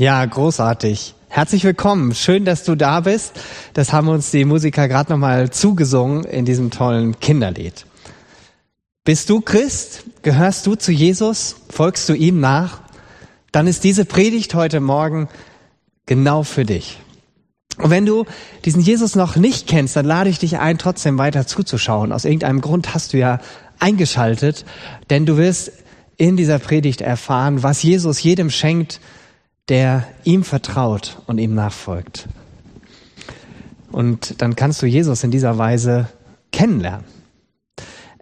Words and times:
Ja, 0.00 0.24
großartig. 0.24 1.14
Herzlich 1.26 1.64
willkommen. 1.64 2.14
Schön, 2.14 2.44
dass 2.44 2.62
du 2.62 2.76
da 2.76 3.00
bist. 3.00 3.32
Das 3.74 3.92
haben 3.92 4.06
uns 4.06 4.30
die 4.30 4.44
Musiker 4.44 4.86
gerade 4.86 5.10
nochmal 5.10 5.50
zugesungen 5.50 6.22
in 6.22 6.44
diesem 6.44 6.70
tollen 6.70 7.18
Kinderlied. 7.18 7.84
Bist 9.02 9.28
du 9.28 9.40
Christ? 9.40 10.04
Gehörst 10.22 10.68
du 10.68 10.76
zu 10.76 10.92
Jesus? 10.92 11.56
Folgst 11.68 12.08
du 12.08 12.14
ihm 12.14 12.38
nach? 12.38 12.78
Dann 13.50 13.66
ist 13.66 13.82
diese 13.82 14.04
Predigt 14.04 14.54
heute 14.54 14.78
Morgen 14.78 15.28
genau 16.06 16.44
für 16.44 16.64
dich. 16.64 17.00
Und 17.78 17.90
wenn 17.90 18.06
du 18.06 18.24
diesen 18.64 18.80
Jesus 18.80 19.16
noch 19.16 19.34
nicht 19.34 19.66
kennst, 19.66 19.96
dann 19.96 20.06
lade 20.06 20.30
ich 20.30 20.38
dich 20.38 20.60
ein, 20.60 20.78
trotzdem 20.78 21.18
weiter 21.18 21.44
zuzuschauen. 21.44 22.12
Aus 22.12 22.24
irgendeinem 22.24 22.60
Grund 22.60 22.94
hast 22.94 23.14
du 23.14 23.18
ja 23.18 23.40
eingeschaltet, 23.80 24.64
denn 25.10 25.26
du 25.26 25.36
wirst 25.36 25.72
in 26.16 26.36
dieser 26.36 26.60
Predigt 26.60 27.00
erfahren, 27.00 27.64
was 27.64 27.82
Jesus 27.82 28.22
jedem 28.22 28.50
schenkt, 28.50 29.00
der 29.68 30.06
ihm 30.24 30.44
vertraut 30.44 31.18
und 31.26 31.38
ihm 31.38 31.54
nachfolgt. 31.54 32.28
Und 33.90 34.40
dann 34.42 34.56
kannst 34.56 34.82
du 34.82 34.86
Jesus 34.86 35.24
in 35.24 35.30
dieser 35.30 35.58
Weise 35.58 36.08
kennenlernen. 36.52 37.04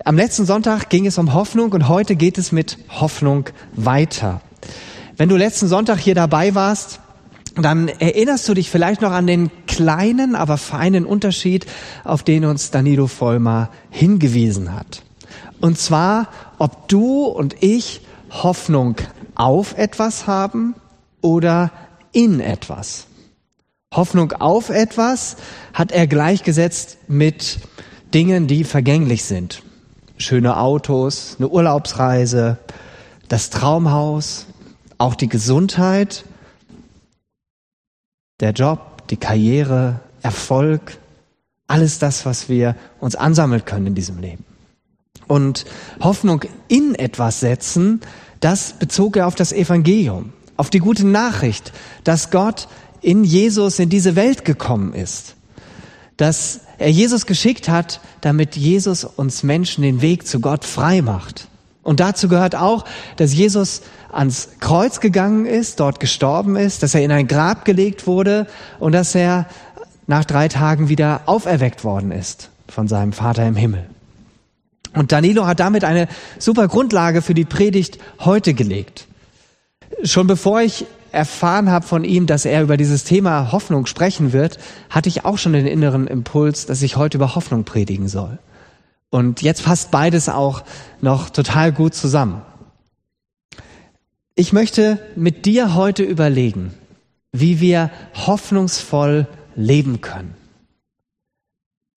Am 0.04 0.16
letzten 0.16 0.46
Sonntag 0.46 0.88
ging 0.88 1.06
es 1.06 1.18
um 1.18 1.34
Hoffnung 1.34 1.72
und 1.72 1.88
heute 1.88 2.16
geht 2.16 2.38
es 2.38 2.52
mit 2.52 2.78
Hoffnung 2.88 3.46
weiter. 3.74 4.40
Wenn 5.16 5.28
du 5.28 5.36
letzten 5.36 5.66
Sonntag 5.66 5.98
hier 5.98 6.14
dabei 6.14 6.54
warst, 6.54 7.00
dann 7.56 7.88
erinnerst 7.88 8.48
du 8.48 8.54
dich 8.54 8.70
vielleicht 8.70 9.00
noch 9.00 9.12
an 9.12 9.26
den 9.26 9.50
kleinen, 9.66 10.34
aber 10.34 10.58
feinen 10.58 11.06
Unterschied, 11.06 11.66
auf 12.04 12.22
den 12.22 12.44
uns 12.44 12.70
Danilo 12.70 13.06
Vollmer 13.06 13.70
hingewiesen 13.90 14.74
hat. 14.74 15.02
Und 15.60 15.78
zwar, 15.78 16.28
ob 16.58 16.86
du 16.88 17.24
und 17.24 17.56
ich 17.62 18.02
Hoffnung 18.30 18.96
auf 19.34 19.76
etwas 19.78 20.26
haben 20.26 20.74
oder 21.26 21.72
in 22.12 22.38
etwas. 22.38 23.08
Hoffnung 23.92 24.30
auf 24.32 24.70
etwas 24.70 25.36
hat 25.74 25.90
er 25.90 26.06
gleichgesetzt 26.06 26.98
mit 27.08 27.58
Dingen, 28.14 28.46
die 28.46 28.62
vergänglich 28.62 29.24
sind. 29.24 29.62
Schöne 30.18 30.56
Autos, 30.56 31.34
eine 31.38 31.48
Urlaubsreise, 31.48 32.58
das 33.28 33.50
Traumhaus, 33.50 34.46
auch 34.98 35.16
die 35.16 35.28
Gesundheit, 35.28 36.24
der 38.38 38.52
Job, 38.52 39.08
die 39.10 39.16
Karriere, 39.16 40.00
Erfolg, 40.22 40.96
alles 41.66 41.98
das, 41.98 42.24
was 42.24 42.48
wir 42.48 42.76
uns 43.00 43.16
ansammeln 43.16 43.64
können 43.64 43.88
in 43.88 43.94
diesem 43.96 44.20
Leben. 44.20 44.44
Und 45.26 45.64
Hoffnung 46.00 46.44
in 46.68 46.94
etwas 46.94 47.40
setzen, 47.40 48.00
das 48.38 48.74
bezog 48.74 49.16
er 49.16 49.26
auf 49.26 49.34
das 49.34 49.52
Evangelium 49.52 50.32
auf 50.56 50.70
die 50.70 50.78
gute 50.78 51.06
Nachricht, 51.06 51.72
dass 52.04 52.30
Gott 52.30 52.68
in 53.02 53.24
Jesus 53.24 53.78
in 53.78 53.88
diese 53.88 54.16
Welt 54.16 54.44
gekommen 54.44 54.92
ist, 54.92 55.36
dass 56.16 56.60
er 56.78 56.90
Jesus 56.90 57.26
geschickt 57.26 57.68
hat, 57.68 58.00
damit 58.20 58.56
Jesus 58.56 59.04
uns 59.04 59.42
Menschen 59.42 59.82
den 59.82 60.00
Weg 60.00 60.26
zu 60.26 60.40
Gott 60.40 60.64
frei 60.64 61.02
macht. 61.02 61.48
Und 61.82 62.00
dazu 62.00 62.28
gehört 62.28 62.56
auch, 62.56 62.84
dass 63.16 63.32
Jesus 63.32 63.82
ans 64.10 64.48
Kreuz 64.60 65.00
gegangen 65.00 65.46
ist, 65.46 65.78
dort 65.78 66.00
gestorben 66.00 66.56
ist, 66.56 66.82
dass 66.82 66.94
er 66.94 67.02
in 67.02 67.12
ein 67.12 67.28
Grab 67.28 67.64
gelegt 67.64 68.06
wurde 68.06 68.46
und 68.80 68.92
dass 68.92 69.14
er 69.14 69.46
nach 70.06 70.24
drei 70.24 70.48
Tagen 70.48 70.88
wieder 70.88 71.22
auferweckt 71.26 71.84
worden 71.84 72.10
ist 72.10 72.50
von 72.68 72.88
seinem 72.88 73.12
Vater 73.12 73.46
im 73.46 73.56
Himmel. 73.56 73.86
Und 74.94 75.12
Danilo 75.12 75.46
hat 75.46 75.60
damit 75.60 75.84
eine 75.84 76.08
super 76.38 76.68
Grundlage 76.68 77.22
für 77.22 77.34
die 77.34 77.44
Predigt 77.44 77.98
heute 78.20 78.54
gelegt. 78.54 79.05
Schon 80.02 80.26
bevor 80.26 80.60
ich 80.60 80.86
erfahren 81.12 81.70
habe 81.70 81.86
von 81.86 82.04
ihm, 82.04 82.26
dass 82.26 82.44
er 82.44 82.62
über 82.62 82.76
dieses 82.76 83.04
Thema 83.04 83.52
Hoffnung 83.52 83.86
sprechen 83.86 84.32
wird, 84.32 84.58
hatte 84.90 85.08
ich 85.08 85.24
auch 85.24 85.38
schon 85.38 85.54
den 85.54 85.66
inneren 85.66 86.06
Impuls, 86.06 86.66
dass 86.66 86.82
ich 86.82 86.96
heute 86.96 87.16
über 87.16 87.34
Hoffnung 87.34 87.64
predigen 87.64 88.08
soll. 88.08 88.38
Und 89.10 89.40
jetzt 89.40 89.64
passt 89.64 89.90
beides 89.90 90.28
auch 90.28 90.62
noch 91.00 91.30
total 91.30 91.72
gut 91.72 91.94
zusammen. 91.94 92.42
Ich 94.34 94.52
möchte 94.52 94.98
mit 95.16 95.46
dir 95.46 95.74
heute 95.74 96.02
überlegen, 96.02 96.74
wie 97.32 97.60
wir 97.60 97.90
hoffnungsvoll 98.14 99.26
leben 99.54 100.02
können. 100.02 100.34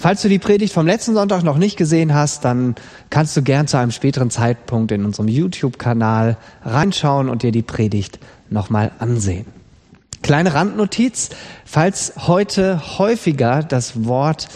Falls 0.02 0.22
du 0.22 0.30
die 0.30 0.40
Predigt 0.40 0.74
vom 0.74 0.88
letzten 0.88 1.14
Sonntag 1.14 1.44
noch 1.44 1.58
nicht 1.58 1.76
gesehen 1.76 2.14
hast, 2.14 2.46
dann 2.46 2.76
kannst 3.10 3.36
du 3.36 3.42
gern 3.42 3.68
zu 3.68 3.76
einem 3.76 3.92
späteren 3.92 4.30
Zeitpunkt 4.30 4.94
in 4.94 5.04
unserem 5.04 5.28
YouTube-Kanal 5.28 6.38
reinschauen 6.64 7.28
und 7.28 7.44
dir 7.44 7.52
die 7.52 7.64
Predigt 7.64 8.18
nochmal 8.50 8.94
ansehen. 9.00 9.46
Kleine 10.22 10.54
Randnotiz, 10.54 11.32
falls 11.66 12.14
heute 12.28 12.98
häufiger 12.98 13.62
das 13.62 14.06
Wort 14.06 14.48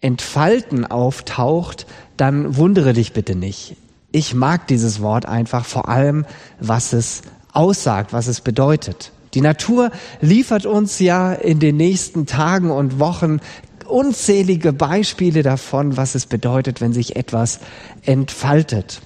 entfalten 0.00 0.84
auftaucht, 0.84 1.86
dann 2.16 2.56
wundere 2.56 2.92
dich 2.92 3.12
bitte 3.12 3.36
nicht. 3.36 3.76
Ich 4.10 4.34
mag 4.34 4.66
dieses 4.66 5.00
Wort 5.00 5.26
einfach 5.26 5.64
vor 5.64 5.88
allem, 5.88 6.26
was 6.58 6.92
es 6.92 7.22
aussagt, 7.52 8.12
was 8.12 8.26
es 8.26 8.40
bedeutet. 8.40 9.12
Die 9.34 9.42
Natur 9.42 9.90
liefert 10.20 10.66
uns 10.66 10.98
ja 10.98 11.32
in 11.34 11.60
den 11.60 11.76
nächsten 11.76 12.26
Tagen 12.26 12.70
und 12.70 12.98
Wochen 12.98 13.40
unzählige 13.90 14.72
Beispiele 14.72 15.42
davon, 15.42 15.96
was 15.96 16.14
es 16.14 16.26
bedeutet, 16.26 16.80
wenn 16.80 16.92
sich 16.92 17.16
etwas 17.16 17.60
entfaltet. 18.04 19.00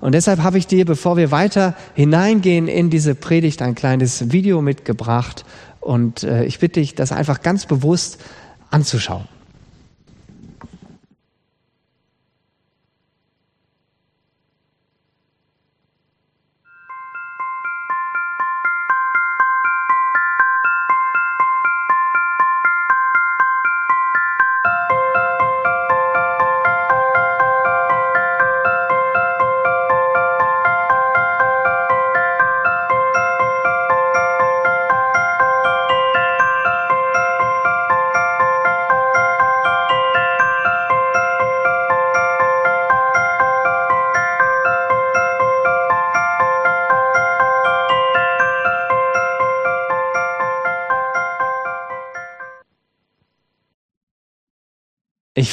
Und 0.00 0.12
deshalb 0.12 0.42
habe 0.42 0.58
ich 0.58 0.66
dir, 0.66 0.84
bevor 0.84 1.16
wir 1.16 1.30
weiter 1.30 1.74
hineingehen 1.94 2.68
in 2.68 2.90
diese 2.90 3.14
Predigt, 3.14 3.62
ein 3.62 3.74
kleines 3.74 4.32
Video 4.32 4.60
mitgebracht. 4.60 5.44
Und 5.80 6.24
äh, 6.24 6.44
ich 6.44 6.58
bitte 6.58 6.80
dich, 6.80 6.94
das 6.94 7.10
einfach 7.10 7.40
ganz 7.42 7.64
bewusst 7.66 8.18
anzuschauen. 8.70 9.26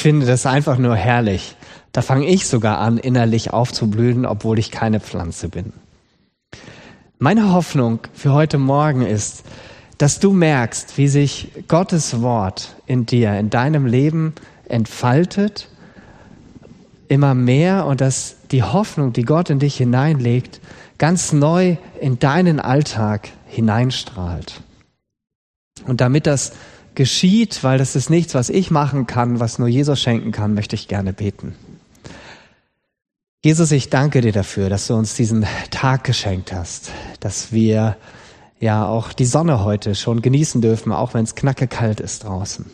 Finde 0.02 0.26
das 0.26 0.46
einfach 0.46 0.78
nur 0.78 0.96
herrlich. 0.96 1.56
Da 1.92 2.02
fange 2.02 2.26
ich 2.26 2.48
sogar 2.48 2.78
an, 2.78 2.98
innerlich 2.98 3.52
aufzublühen, 3.52 4.26
obwohl 4.26 4.58
ich 4.58 4.70
keine 4.70 4.98
Pflanze 4.98 5.48
bin. 5.48 5.72
Meine 7.18 7.52
Hoffnung 7.52 8.00
für 8.12 8.32
heute 8.32 8.58
Morgen 8.58 9.02
ist, 9.02 9.44
dass 9.98 10.18
du 10.18 10.32
merkst, 10.32 10.98
wie 10.98 11.06
sich 11.06 11.52
Gottes 11.68 12.20
Wort 12.20 12.74
in 12.86 13.06
dir, 13.06 13.38
in 13.38 13.50
deinem 13.50 13.86
Leben 13.86 14.34
entfaltet, 14.68 15.68
immer 17.06 17.34
mehr 17.34 17.86
und 17.86 18.00
dass 18.00 18.36
die 18.50 18.64
Hoffnung, 18.64 19.12
die 19.12 19.22
Gott 19.22 19.50
in 19.50 19.60
dich 19.60 19.76
hineinlegt, 19.76 20.60
ganz 20.98 21.32
neu 21.32 21.76
in 22.00 22.18
deinen 22.18 22.58
Alltag 22.58 23.28
hineinstrahlt. 23.46 24.62
Und 25.86 26.00
damit 26.00 26.26
das 26.26 26.52
geschieht, 26.94 27.62
weil 27.64 27.78
das 27.78 27.96
ist 27.96 28.10
nichts, 28.10 28.34
was 28.34 28.50
ich 28.50 28.70
machen 28.70 29.06
kann, 29.06 29.40
was 29.40 29.58
nur 29.58 29.68
Jesus 29.68 30.00
schenken 30.00 30.32
kann, 30.32 30.54
möchte 30.54 30.76
ich 30.76 30.88
gerne 30.88 31.12
beten. 31.12 31.54
Jesus, 33.44 33.72
ich 33.72 33.90
danke 33.90 34.20
dir 34.20 34.32
dafür, 34.32 34.68
dass 34.68 34.86
du 34.86 34.94
uns 34.94 35.14
diesen 35.14 35.44
Tag 35.70 36.04
geschenkt 36.04 36.52
hast, 36.52 36.92
dass 37.18 37.52
wir 37.52 37.96
ja 38.60 38.86
auch 38.86 39.12
die 39.12 39.24
Sonne 39.24 39.64
heute 39.64 39.96
schon 39.96 40.22
genießen 40.22 40.60
dürfen, 40.60 40.92
auch 40.92 41.14
wenn 41.14 41.24
es 41.24 41.34
knacke 41.34 41.66
kalt 41.66 41.98
ist 41.98 42.22
draußen. 42.22 42.66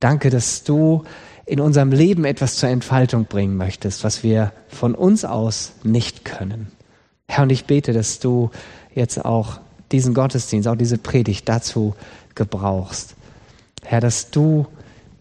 Danke, 0.00 0.28
dass 0.28 0.64
du 0.64 1.04
in 1.46 1.60
unserem 1.60 1.90
Leben 1.92 2.26
etwas 2.26 2.56
zur 2.56 2.68
Entfaltung 2.68 3.24
bringen 3.24 3.56
möchtest, 3.56 4.04
was 4.04 4.22
wir 4.22 4.52
von 4.68 4.94
uns 4.94 5.24
aus 5.24 5.72
nicht 5.82 6.24
können. 6.24 6.70
Herr, 7.26 7.44
und 7.44 7.50
ich 7.50 7.64
bete, 7.64 7.94
dass 7.94 8.18
du 8.18 8.50
jetzt 8.94 9.24
auch 9.24 9.60
diesen 9.92 10.12
Gottesdienst, 10.12 10.68
auch 10.68 10.76
diese 10.76 10.98
Predigt 10.98 11.48
dazu 11.48 11.94
gebrauchst, 12.34 13.16
Herr, 13.84 14.00
dass 14.00 14.30
du 14.30 14.66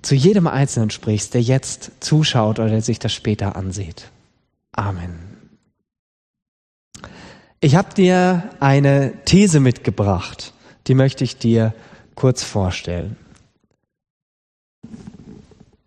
zu 0.01 0.15
jedem 0.15 0.47
Einzelnen 0.47 0.89
sprichst, 0.89 1.33
der 1.33 1.41
jetzt 1.41 1.91
zuschaut 1.99 2.59
oder 2.59 2.69
der 2.69 2.81
sich 2.81 2.99
das 2.99 3.13
später 3.13 3.55
ansieht. 3.55 4.09
Amen. 4.71 5.19
Ich 7.59 7.75
habe 7.75 7.93
dir 7.93 8.49
eine 8.59 9.13
These 9.25 9.59
mitgebracht. 9.61 10.53
Die 10.87 10.95
möchte 10.95 11.23
ich 11.23 11.37
dir 11.37 11.73
kurz 12.15 12.43
vorstellen. 12.43 13.15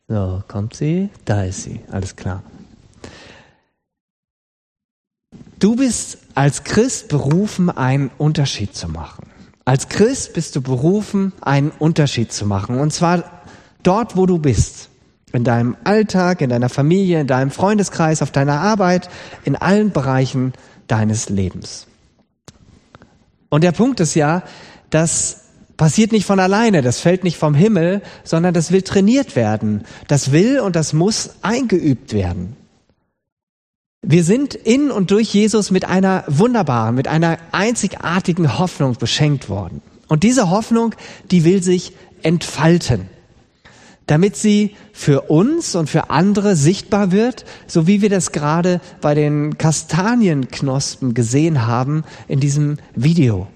So, 0.09 0.43
kommt 0.49 0.75
sie? 0.75 1.11
Da 1.25 1.45
ist 1.45 1.65
sie. 1.65 1.81
Alles 1.91 2.17
klar. 2.17 2.43
Du 5.59 5.77
bist 5.77 6.19
als 6.35 6.65
Christ 6.65 7.09
berufen, 7.09 7.71
einen 7.71 8.11
Unterschied 8.19 8.75
zu 8.75 8.89
machen. 8.89 9.26
Als 9.67 9.89
Christ 9.89 10.33
bist 10.33 10.55
du 10.55 10.63
berufen, 10.63 11.33
einen 11.41 11.73
Unterschied 11.77 12.33
zu 12.33 12.47
machen. 12.47 12.79
Und 12.79 12.93
zwar 12.93 13.43
dort, 13.83 14.17
wo 14.17 14.25
du 14.25 14.39
bist. 14.39 14.91
In 15.33 15.43
deinem 15.43 15.77
Alltag, 15.83 16.41
in 16.41 16.49
deiner 16.49 16.69
Familie, 16.69 17.21
in 17.21 17.27
deinem 17.27 17.51
Freundeskreis, 17.51 18.23
auf 18.23 18.31
deiner 18.31 18.61
Arbeit, 18.61 19.11
in 19.45 19.57
allen 19.57 19.91
Bereichen 19.91 20.53
deines 20.87 21.29
Lebens. 21.29 21.89
Und 23.49 23.65
der 23.65 23.73
Punkt 23.73 23.99
ist 23.99 24.15
ja, 24.15 24.45
das 24.91 25.47
passiert 25.77 26.13
nicht 26.13 26.27
von 26.27 26.39
alleine, 26.39 26.81
das 26.81 27.01
fällt 27.01 27.25
nicht 27.25 27.37
vom 27.37 27.55
Himmel, 27.55 28.03
sondern 28.23 28.55
das 28.55 28.71
will 28.71 28.83
trainiert 28.83 29.35
werden. 29.35 29.85
Das 30.07 30.31
will 30.31 30.61
und 30.61 30.77
das 30.77 30.93
muss 30.93 31.31
eingeübt 31.43 32.13
werden. 32.13 32.57
Wir 34.09 34.23
sind 34.23 34.55
in 34.55 34.93
und 34.93 35.11
durch 35.11 35.35
Jesus 35.35 35.73
mit 35.73 35.85
einer 35.85 36.23
wunderbaren, 36.29 36.95
mit 36.95 37.09
einer 37.09 37.39
einzigartigen 37.51 38.57
Hoffnung 38.57 38.95
beschenkt 38.95 39.49
worden. 39.49 39.83
Und 40.07 40.23
diese 40.23 40.49
Hoffnung, 40.49 40.95
die 41.33 41.43
will 41.43 41.61
sich 41.61 41.93
entfalten, 42.23 43.09
damit 44.07 44.37
sie 44.37 44.77
für 44.93 45.23
uns 45.23 45.75
und 45.75 45.91
für 45.91 46.09
andere 46.09 46.55
sichtbar 46.55 47.11
wird, 47.11 47.45
so 47.67 47.89
wie 47.89 48.01
wir 48.01 48.09
das 48.09 48.31
gerade 48.31 48.81
bei 49.01 49.17
den 49.17 49.59
Kastanienknospen 49.59 51.13
gesehen 51.13 51.67
haben 51.67 52.05
in 52.29 52.39
diesem 52.39 52.77
Video. 52.95 53.49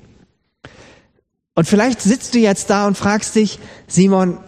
Und 1.55 1.69
vielleicht 1.69 2.02
sitzt 2.02 2.35
du 2.35 2.41
jetzt 2.41 2.70
da 2.70 2.88
und 2.88 2.99
fragst 2.99 3.37
dich, 3.37 3.61
Simon, 3.87 4.38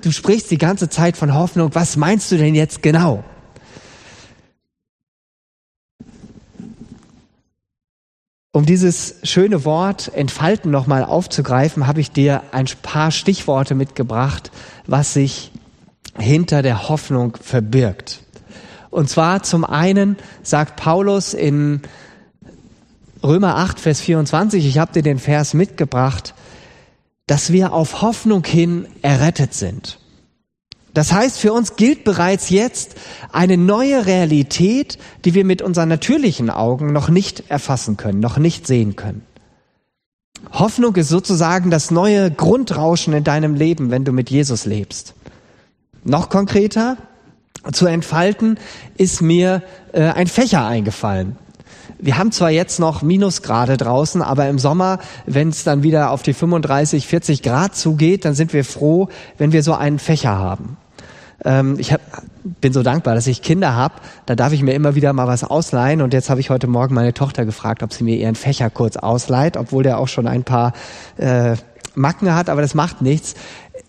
du 0.00 0.10
sprichst 0.10 0.50
die 0.50 0.56
ganze 0.56 0.88
Zeit 0.88 1.18
von 1.18 1.34
Hoffnung, 1.34 1.74
was 1.74 1.98
meinst 1.98 2.32
du 2.32 2.38
denn 2.38 2.54
jetzt 2.54 2.82
genau? 2.82 3.24
Um 8.50 8.64
dieses 8.64 9.16
schöne 9.24 9.66
Wort 9.66 10.10
entfalten 10.14 10.70
nochmal 10.70 11.04
aufzugreifen, 11.04 11.86
habe 11.86 12.00
ich 12.00 12.12
dir 12.12 12.42
ein 12.52 12.66
paar 12.82 13.10
Stichworte 13.10 13.74
mitgebracht, 13.74 14.50
was 14.86 15.12
sich 15.12 15.52
hinter 16.18 16.62
der 16.62 16.88
Hoffnung 16.88 17.36
verbirgt. 17.40 18.22
Und 18.90 19.10
zwar 19.10 19.42
zum 19.42 19.64
einen 19.64 20.16
sagt 20.42 20.76
Paulus 20.76 21.34
in 21.34 21.82
Römer 23.22 23.56
8, 23.56 23.80
Vers 23.80 24.00
24, 24.00 24.64
ich 24.64 24.78
habe 24.78 24.92
dir 24.92 25.02
den 25.02 25.18
Vers 25.18 25.52
mitgebracht, 25.52 26.34
dass 27.26 27.52
wir 27.52 27.74
auf 27.74 28.00
Hoffnung 28.00 28.44
hin 28.44 28.86
errettet 29.02 29.52
sind. 29.52 29.98
Das 30.94 31.12
heißt, 31.12 31.38
für 31.38 31.52
uns 31.52 31.76
gilt 31.76 32.04
bereits 32.04 32.50
jetzt 32.50 32.96
eine 33.30 33.56
neue 33.56 34.06
Realität, 34.06 34.98
die 35.24 35.34
wir 35.34 35.44
mit 35.44 35.62
unseren 35.62 35.88
natürlichen 35.88 36.50
Augen 36.50 36.92
noch 36.92 37.08
nicht 37.08 37.44
erfassen 37.50 37.96
können, 37.96 38.20
noch 38.20 38.38
nicht 38.38 38.66
sehen 38.66 38.96
können. 38.96 39.22
Hoffnung 40.52 40.96
ist 40.96 41.08
sozusagen 41.08 41.70
das 41.70 41.90
neue 41.90 42.30
Grundrauschen 42.30 43.12
in 43.12 43.24
deinem 43.24 43.54
Leben, 43.54 43.90
wenn 43.90 44.04
du 44.04 44.12
mit 44.12 44.30
Jesus 44.30 44.64
lebst. 44.64 45.14
Noch 46.04 46.30
konkreter 46.30 46.96
zu 47.72 47.86
entfalten 47.86 48.58
ist 48.96 49.20
mir 49.20 49.62
äh, 49.92 50.02
ein 50.02 50.26
Fächer 50.26 50.66
eingefallen. 50.66 51.36
Wir 51.98 52.18
haben 52.18 52.32
zwar 52.32 52.50
jetzt 52.50 52.78
noch 52.80 53.02
Minusgrade 53.02 53.76
draußen, 53.76 54.22
aber 54.22 54.48
im 54.48 54.58
Sommer, 54.58 54.98
wenn 55.26 55.48
es 55.48 55.64
dann 55.64 55.82
wieder 55.82 56.10
auf 56.10 56.22
die 56.22 56.34
35, 56.34 57.06
40 57.06 57.42
Grad 57.42 57.76
zugeht, 57.76 58.24
dann 58.24 58.34
sind 58.34 58.52
wir 58.52 58.64
froh, 58.64 59.08
wenn 59.38 59.52
wir 59.52 59.62
so 59.62 59.74
einen 59.74 59.98
Fächer 59.98 60.36
haben. 60.36 60.76
Ähm, 61.44 61.76
ich 61.78 61.92
hab, 61.92 62.00
bin 62.42 62.72
so 62.72 62.82
dankbar, 62.82 63.14
dass 63.14 63.26
ich 63.26 63.42
Kinder 63.42 63.74
habe. 63.74 63.94
Da 64.26 64.34
darf 64.34 64.52
ich 64.52 64.62
mir 64.62 64.74
immer 64.74 64.94
wieder 64.94 65.12
mal 65.12 65.26
was 65.26 65.44
ausleihen. 65.44 66.02
Und 66.02 66.12
jetzt 66.12 66.30
habe 66.30 66.40
ich 66.40 66.50
heute 66.50 66.66
Morgen 66.66 66.94
meine 66.94 67.14
Tochter 67.14 67.44
gefragt, 67.44 67.82
ob 67.82 67.92
sie 67.92 68.04
mir 68.04 68.16
ihren 68.16 68.34
Fächer 68.34 68.70
kurz 68.70 68.96
ausleiht, 68.96 69.56
obwohl 69.56 69.82
der 69.82 69.98
auch 69.98 70.08
schon 70.08 70.26
ein 70.26 70.44
paar 70.44 70.72
äh, 71.16 71.56
Macken 71.94 72.34
hat, 72.34 72.48
aber 72.48 72.62
das 72.62 72.74
macht 72.74 73.02
nichts. 73.02 73.34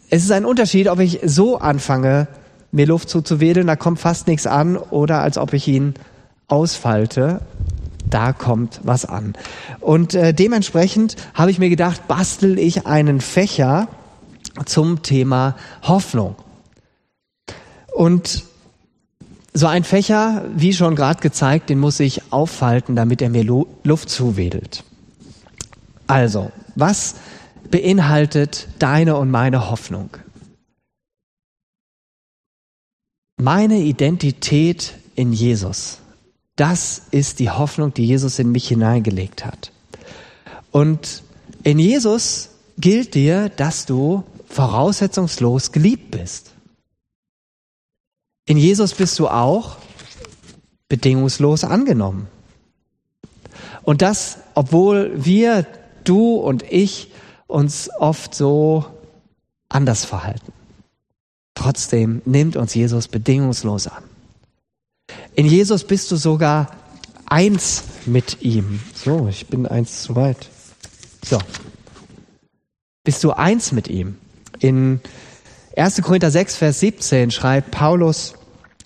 Es 0.10 0.24
ist 0.24 0.32
ein 0.32 0.46
Unterschied, 0.46 0.90
ob 0.90 1.00
ich 1.00 1.20
so 1.24 1.60
anfange, 1.60 2.28
mir 2.72 2.88
Luft 2.88 3.10
zuzuwedeln, 3.10 3.68
da 3.68 3.76
kommt 3.76 4.00
fast 4.00 4.28
nichts 4.28 4.48
an, 4.48 4.78
oder 4.78 5.22
als 5.22 5.38
ob 5.38 5.54
ich 5.54 5.68
ihn 5.68 5.94
ausfalte, 6.48 7.42
da 8.06 8.34
kommt 8.34 8.80
was 8.84 9.06
an. 9.06 9.34
Und 9.80 10.14
äh, 10.14 10.34
dementsprechend 10.34 11.16
habe 11.34 11.52
ich 11.52 11.60
mir 11.60 11.70
gedacht, 11.70 12.08
bastel 12.08 12.58
ich 12.58 12.88
einen 12.88 13.22
Fächer 13.22 13.88
zum 14.66 15.02
Thema 15.02 15.56
Hoffnung. 15.84 16.36
Und 17.94 18.44
so 19.54 19.68
ein 19.68 19.84
Fächer, 19.84 20.46
wie 20.56 20.74
schon 20.74 20.96
gerade 20.96 21.22
gezeigt, 21.22 21.70
den 21.70 21.80
muss 21.80 22.00
ich 22.00 22.32
aufhalten, 22.32 22.96
damit 22.96 23.22
er 23.22 23.30
mir 23.30 23.44
Luft 23.84 24.10
zuwedelt. 24.10 24.84
Also, 26.08 26.52
was 26.76 27.16
beinhaltet 27.70 28.68
deine 28.80 29.18
und 29.18 29.32
meine 29.32 29.70
Hoffnung? 29.70 30.18
Meine 33.38 33.80
Identität 33.80 34.94
in 35.16 35.34
Jesus. 35.34 36.00
Das 36.60 37.04
ist 37.12 37.40
die 37.40 37.50
Hoffnung, 37.50 37.94
die 37.94 38.06
Jesus 38.06 38.38
in 38.38 38.52
mich 38.52 38.68
hineingelegt 38.68 39.46
hat. 39.46 39.72
Und 40.72 41.24
in 41.64 41.80
Jesus 41.80 42.50
gilt 42.78 43.14
dir, 43.14 43.48
dass 43.48 43.86
du 43.86 44.26
voraussetzungslos 44.50 45.72
geliebt 45.72 46.12
bist. 46.12 46.52
In 48.46 48.58
Jesus 48.58 48.94
bist 48.94 49.18
du 49.20 49.30
auch 49.30 49.78
bedingungslos 50.90 51.64
angenommen. 51.64 52.28
Und 53.84 54.02
das, 54.02 54.40
obwohl 54.54 55.14
wir, 55.16 55.66
du 56.04 56.36
und 56.36 56.70
ich, 56.70 57.10
uns 57.48 57.90
oft 58.00 58.36
so 58.36 58.86
anders 59.70 60.04
verhalten. 60.04 60.52
Trotzdem 61.54 62.22
nimmt 62.26 62.58
uns 62.58 62.76
Jesus 62.76 63.08
bedingungslos 63.08 63.88
an. 63.88 64.09
In 65.40 65.46
Jesus 65.46 65.86
bist 65.86 66.12
du 66.12 66.18
sogar 66.18 66.68
eins 67.26 67.84
mit 68.06 68.42
ihm. 68.42 68.82
So, 68.94 69.30
ich 69.30 69.48
bin 69.48 69.66
eins 69.66 70.04
zu 70.04 70.18
weit. 70.18 70.50
So. 71.24 71.40
Bist 73.06 73.24
du 73.24 73.32
eins 73.32 73.72
mit 73.72 73.88
ihm? 73.88 74.18
In 74.60 75.00
1. 75.78 76.02
Korinther 76.02 76.30
6, 76.30 76.58
Vers 76.58 76.82
17 76.82 77.32
schreibt 77.32 77.72
Paulus, 77.72 78.34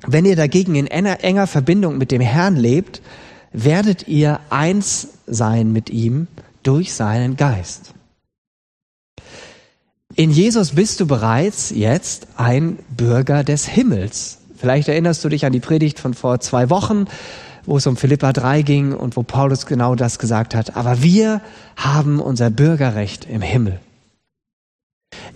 wenn 0.06 0.26
ihr 0.26 0.36
dagegen 0.36 0.76
in 0.76 0.86
enger 0.86 1.48
Verbindung 1.48 1.98
mit 1.98 2.12
dem 2.12 2.22
Herrn 2.22 2.56
lebt, 2.56 3.02
werdet 3.52 4.08
ihr 4.08 4.40
eins 4.52 5.08
sein 5.26 5.74
mit 5.74 5.90
ihm 5.90 6.28
durch 6.62 6.94
seinen 6.94 7.36
Geist. 7.36 7.96
In 10.16 10.30
Jesus 10.30 10.76
bist 10.76 11.00
du 11.00 11.08
bereits 11.08 11.72
jetzt 11.72 12.28
ein 12.38 12.78
Bürger 12.96 13.44
des 13.44 13.66
Himmels. 13.66 14.38
Vielleicht 14.64 14.88
erinnerst 14.88 15.26
du 15.26 15.28
dich 15.28 15.46
an 15.46 15.52
die 15.52 15.60
Predigt 15.60 16.00
von 16.00 16.14
vor 16.14 16.40
zwei 16.40 16.70
Wochen, 16.70 17.04
wo 17.66 17.76
es 17.76 17.86
um 17.86 17.98
Philippa 17.98 18.32
3 18.32 18.62
ging 18.62 18.94
und 18.94 19.18
wo 19.18 19.22
Paulus 19.22 19.66
genau 19.66 19.94
das 19.94 20.20
gesagt 20.20 20.56
hat. 20.56 20.78
Aber 20.78 21.04
wir 21.04 21.42
haben 21.76 22.22
unser 22.22 22.50
Bürgerrecht 22.50 23.26
im 23.26 23.42
Himmel. 23.42 23.82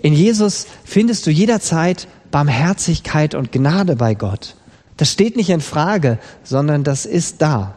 In 0.02 0.14
Jesus 0.14 0.66
findest 0.86 1.28
du 1.28 1.32
jederzeit 1.32 2.08
Barmherzigkeit 2.32 3.36
und 3.36 3.52
Gnade 3.52 3.98
bei 3.98 4.14
Gott. 4.14 4.56
Das 4.96 5.12
steht 5.12 5.36
nicht 5.36 5.50
in 5.50 5.60
Frage, 5.60 6.20
sondern 6.46 6.86
das 6.86 7.06
ist 7.06 7.42
da. 7.42 7.76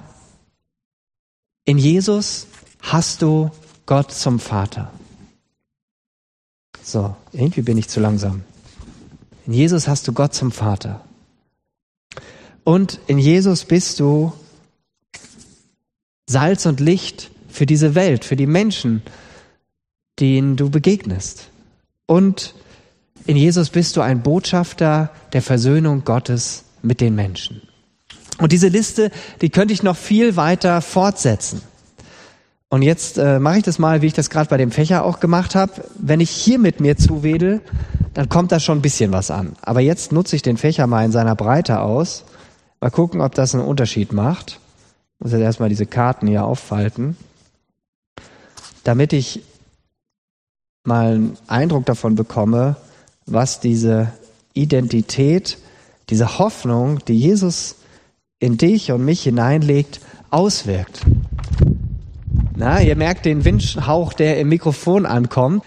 In 1.64 1.78
Jesus 1.78 2.46
hast 2.80 3.22
du 3.22 3.50
Gott 3.86 4.12
zum 4.12 4.38
Vater. 4.38 4.92
So, 6.80 7.16
irgendwie 7.32 7.62
bin 7.62 7.76
ich 7.76 7.88
zu 7.88 7.98
langsam. 7.98 8.44
In 9.48 9.52
Jesus 9.52 9.88
hast 9.88 10.06
du 10.06 10.12
Gott 10.12 10.32
zum 10.32 10.52
Vater. 10.52 11.00
Und 12.70 13.00
in 13.08 13.18
Jesus 13.18 13.64
bist 13.64 13.98
du 13.98 14.32
Salz 16.28 16.66
und 16.66 16.78
Licht 16.78 17.32
für 17.48 17.66
diese 17.66 17.96
Welt, 17.96 18.24
für 18.24 18.36
die 18.36 18.46
Menschen, 18.46 19.02
denen 20.20 20.54
du 20.54 20.70
begegnest. 20.70 21.48
Und 22.06 22.54
in 23.26 23.36
Jesus 23.36 23.70
bist 23.70 23.96
du 23.96 24.02
ein 24.02 24.22
Botschafter 24.22 25.10
der 25.32 25.42
Versöhnung 25.42 26.04
Gottes 26.04 26.62
mit 26.80 27.00
den 27.00 27.16
Menschen. 27.16 27.60
Und 28.38 28.52
diese 28.52 28.68
Liste, 28.68 29.10
die 29.40 29.50
könnte 29.50 29.74
ich 29.74 29.82
noch 29.82 29.96
viel 29.96 30.36
weiter 30.36 30.80
fortsetzen. 30.80 31.62
Und 32.68 32.82
jetzt 32.82 33.18
äh, 33.18 33.40
mache 33.40 33.58
ich 33.58 33.64
das 33.64 33.80
mal, 33.80 34.00
wie 34.00 34.06
ich 34.06 34.12
das 34.12 34.30
gerade 34.30 34.48
bei 34.48 34.58
dem 34.58 34.70
Fächer 34.70 35.04
auch 35.04 35.18
gemacht 35.18 35.56
habe. 35.56 35.72
Wenn 35.98 36.20
ich 36.20 36.30
hier 36.30 36.60
mit 36.60 36.78
mir 36.78 36.96
zuwedel, 36.96 37.62
dann 38.14 38.28
kommt 38.28 38.52
da 38.52 38.60
schon 38.60 38.78
ein 38.78 38.82
bisschen 38.82 39.10
was 39.10 39.32
an. 39.32 39.56
Aber 39.60 39.80
jetzt 39.80 40.12
nutze 40.12 40.36
ich 40.36 40.42
den 40.42 40.56
Fächer 40.56 40.86
mal 40.86 41.04
in 41.04 41.10
seiner 41.10 41.34
Breite 41.34 41.80
aus. 41.80 42.26
Mal 42.80 42.90
gucken, 42.90 43.20
ob 43.20 43.34
das 43.34 43.54
einen 43.54 43.64
Unterschied 43.64 44.12
macht. 44.12 44.58
Ich 45.18 45.24
muss 45.24 45.32
jetzt 45.32 45.42
erstmal 45.42 45.68
diese 45.68 45.86
Karten 45.86 46.26
hier 46.26 46.44
auffalten, 46.44 47.16
damit 48.84 49.12
ich 49.12 49.42
mal 50.84 51.14
einen 51.14 51.36
Eindruck 51.46 51.84
davon 51.84 52.14
bekomme, 52.14 52.76
was 53.26 53.60
diese 53.60 54.12
Identität, 54.54 55.58
diese 56.08 56.38
Hoffnung, 56.38 57.04
die 57.04 57.18
Jesus 57.18 57.76
in 58.38 58.56
dich 58.56 58.90
und 58.92 59.04
mich 59.04 59.22
hineinlegt, 59.22 60.00
auswirkt. 60.30 61.02
Na, 62.56 62.80
ihr 62.80 62.96
merkt 62.96 63.26
den 63.26 63.44
Windhauch, 63.44 64.14
der 64.14 64.40
im 64.40 64.48
Mikrofon 64.48 65.04
ankommt. 65.04 65.64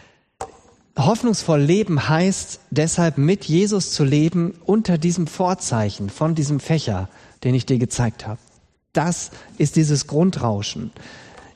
Hoffnungsvoll 0.98 1.60
leben 1.60 2.08
heißt 2.08 2.60
deshalb 2.70 3.18
mit 3.18 3.46
Jesus 3.46 3.92
zu 3.92 4.04
leben 4.04 4.54
unter 4.66 4.98
diesem 4.98 5.26
Vorzeichen 5.26 6.10
von 6.10 6.36
diesem 6.36 6.60
Fächer, 6.60 7.10
den 7.44 7.56
ich 7.56 7.66
dir 7.66 7.80
gezeigt 7.80 8.28
habe. 8.28 8.40
Das 8.94 9.32
ist 9.58 9.76
dieses 9.76 10.06
Grundrauschen. 10.06 10.92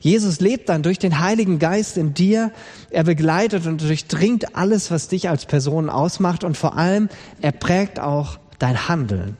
Jesus 0.00 0.40
lebt 0.40 0.68
dann 0.68 0.82
durch 0.82 0.98
den 0.98 1.20
Heiligen 1.20 1.58
Geist 1.58 1.96
in 1.96 2.14
dir. 2.14 2.52
Er 2.90 3.04
begleitet 3.04 3.66
und 3.66 3.80
durchdringt 3.80 4.56
alles, 4.56 4.90
was 4.90 5.08
dich 5.08 5.28
als 5.28 5.46
Person 5.46 5.88
ausmacht 5.88 6.42
und 6.42 6.56
vor 6.56 6.76
allem 6.76 7.08
er 7.40 7.52
prägt 7.52 8.00
auch 8.00 8.38
dein 8.58 8.88
Handeln. 8.88 9.36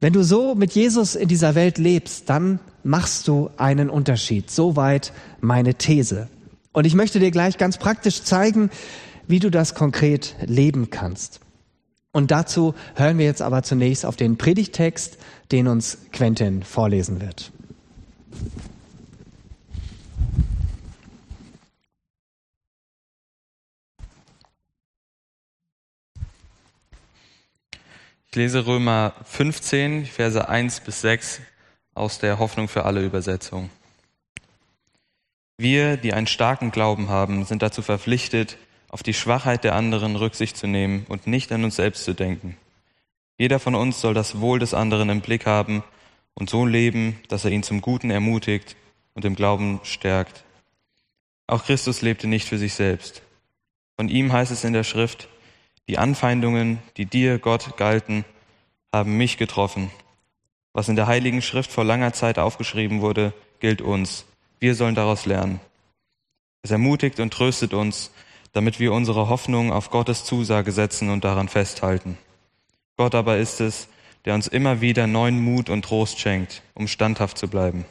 Wenn 0.00 0.14
du 0.14 0.24
so 0.24 0.54
mit 0.54 0.72
Jesus 0.72 1.14
in 1.14 1.28
dieser 1.28 1.54
Welt 1.54 1.76
lebst, 1.76 2.30
dann 2.30 2.58
machst 2.82 3.28
du 3.28 3.50
einen 3.58 3.90
Unterschied. 3.90 4.50
Soweit 4.50 5.12
meine 5.40 5.74
These. 5.74 6.28
Und 6.72 6.86
ich 6.86 6.94
möchte 6.94 7.18
dir 7.18 7.30
gleich 7.30 7.58
ganz 7.58 7.78
praktisch 7.78 8.22
zeigen, 8.22 8.70
wie 9.26 9.40
du 9.40 9.50
das 9.50 9.74
konkret 9.74 10.36
leben 10.44 10.90
kannst. 10.90 11.40
Und 12.12 12.30
dazu 12.30 12.74
hören 12.96 13.18
wir 13.18 13.26
jetzt 13.26 13.42
aber 13.42 13.62
zunächst 13.62 14.04
auf 14.04 14.16
den 14.16 14.36
Predigtext, 14.36 15.18
den 15.52 15.68
uns 15.68 15.98
Quentin 16.12 16.62
vorlesen 16.62 17.20
wird. 17.20 17.52
Ich 28.28 28.36
lese 28.36 28.64
Römer 28.64 29.14
15, 29.24 30.06
Verse 30.06 30.48
1 30.48 30.80
bis 30.80 31.00
6 31.00 31.40
aus 31.94 32.20
der 32.20 32.38
Hoffnung 32.38 32.68
für 32.68 32.84
alle 32.84 33.04
Übersetzung. 33.04 33.70
Wir, 35.60 35.98
die 35.98 36.14
einen 36.14 36.26
starken 36.26 36.70
Glauben 36.70 37.10
haben, 37.10 37.44
sind 37.44 37.60
dazu 37.60 37.82
verpflichtet, 37.82 38.56
auf 38.88 39.02
die 39.02 39.12
Schwachheit 39.12 39.62
der 39.62 39.74
anderen 39.74 40.16
Rücksicht 40.16 40.56
zu 40.56 40.66
nehmen 40.66 41.04
und 41.10 41.26
nicht 41.26 41.52
an 41.52 41.64
uns 41.64 41.76
selbst 41.76 42.04
zu 42.04 42.14
denken. 42.14 42.56
Jeder 43.36 43.60
von 43.60 43.74
uns 43.74 44.00
soll 44.00 44.14
das 44.14 44.40
Wohl 44.40 44.58
des 44.58 44.72
anderen 44.72 45.10
im 45.10 45.20
Blick 45.20 45.44
haben 45.44 45.84
und 46.32 46.48
so 46.48 46.64
leben, 46.64 47.20
dass 47.28 47.44
er 47.44 47.50
ihn 47.50 47.62
zum 47.62 47.82
Guten 47.82 48.10
ermutigt 48.10 48.74
und 49.12 49.26
im 49.26 49.34
Glauben 49.36 49.80
stärkt. 49.82 50.44
Auch 51.46 51.66
Christus 51.66 52.00
lebte 52.00 52.26
nicht 52.26 52.48
für 52.48 52.56
sich 52.56 52.72
selbst. 52.72 53.20
Von 53.96 54.08
ihm 54.08 54.32
heißt 54.32 54.52
es 54.52 54.64
in 54.64 54.72
der 54.72 54.84
Schrift, 54.84 55.28
die 55.88 55.98
Anfeindungen, 55.98 56.78
die 56.96 57.04
dir, 57.04 57.38
Gott, 57.38 57.76
galten, 57.76 58.24
haben 58.94 59.18
mich 59.18 59.36
getroffen. 59.36 59.90
Was 60.72 60.88
in 60.88 60.96
der 60.96 61.06
Heiligen 61.06 61.42
Schrift 61.42 61.70
vor 61.70 61.84
langer 61.84 62.14
Zeit 62.14 62.38
aufgeschrieben 62.38 63.02
wurde, 63.02 63.34
gilt 63.58 63.82
uns. 63.82 64.24
Wir 64.60 64.74
sollen 64.74 64.94
daraus 64.94 65.26
lernen. 65.26 65.60
Es 66.62 66.70
ermutigt 66.70 67.18
und 67.18 67.32
tröstet 67.32 67.72
uns, 67.72 68.10
damit 68.52 68.78
wir 68.78 68.92
unsere 68.92 69.28
Hoffnung 69.28 69.72
auf 69.72 69.90
Gottes 69.90 70.24
Zusage 70.24 70.72
setzen 70.72 71.08
und 71.08 71.24
daran 71.24 71.48
festhalten. 71.48 72.18
Gott 72.96 73.14
aber 73.14 73.38
ist 73.38 73.60
es, 73.60 73.88
der 74.26 74.34
uns 74.34 74.46
immer 74.46 74.82
wieder 74.82 75.06
neuen 75.06 75.42
Mut 75.42 75.70
und 75.70 75.84
Trost 75.84 76.18
schenkt, 76.18 76.62
um 76.74 76.86
standhaft 76.86 77.38
zu 77.38 77.48
bleiben. 77.48 77.86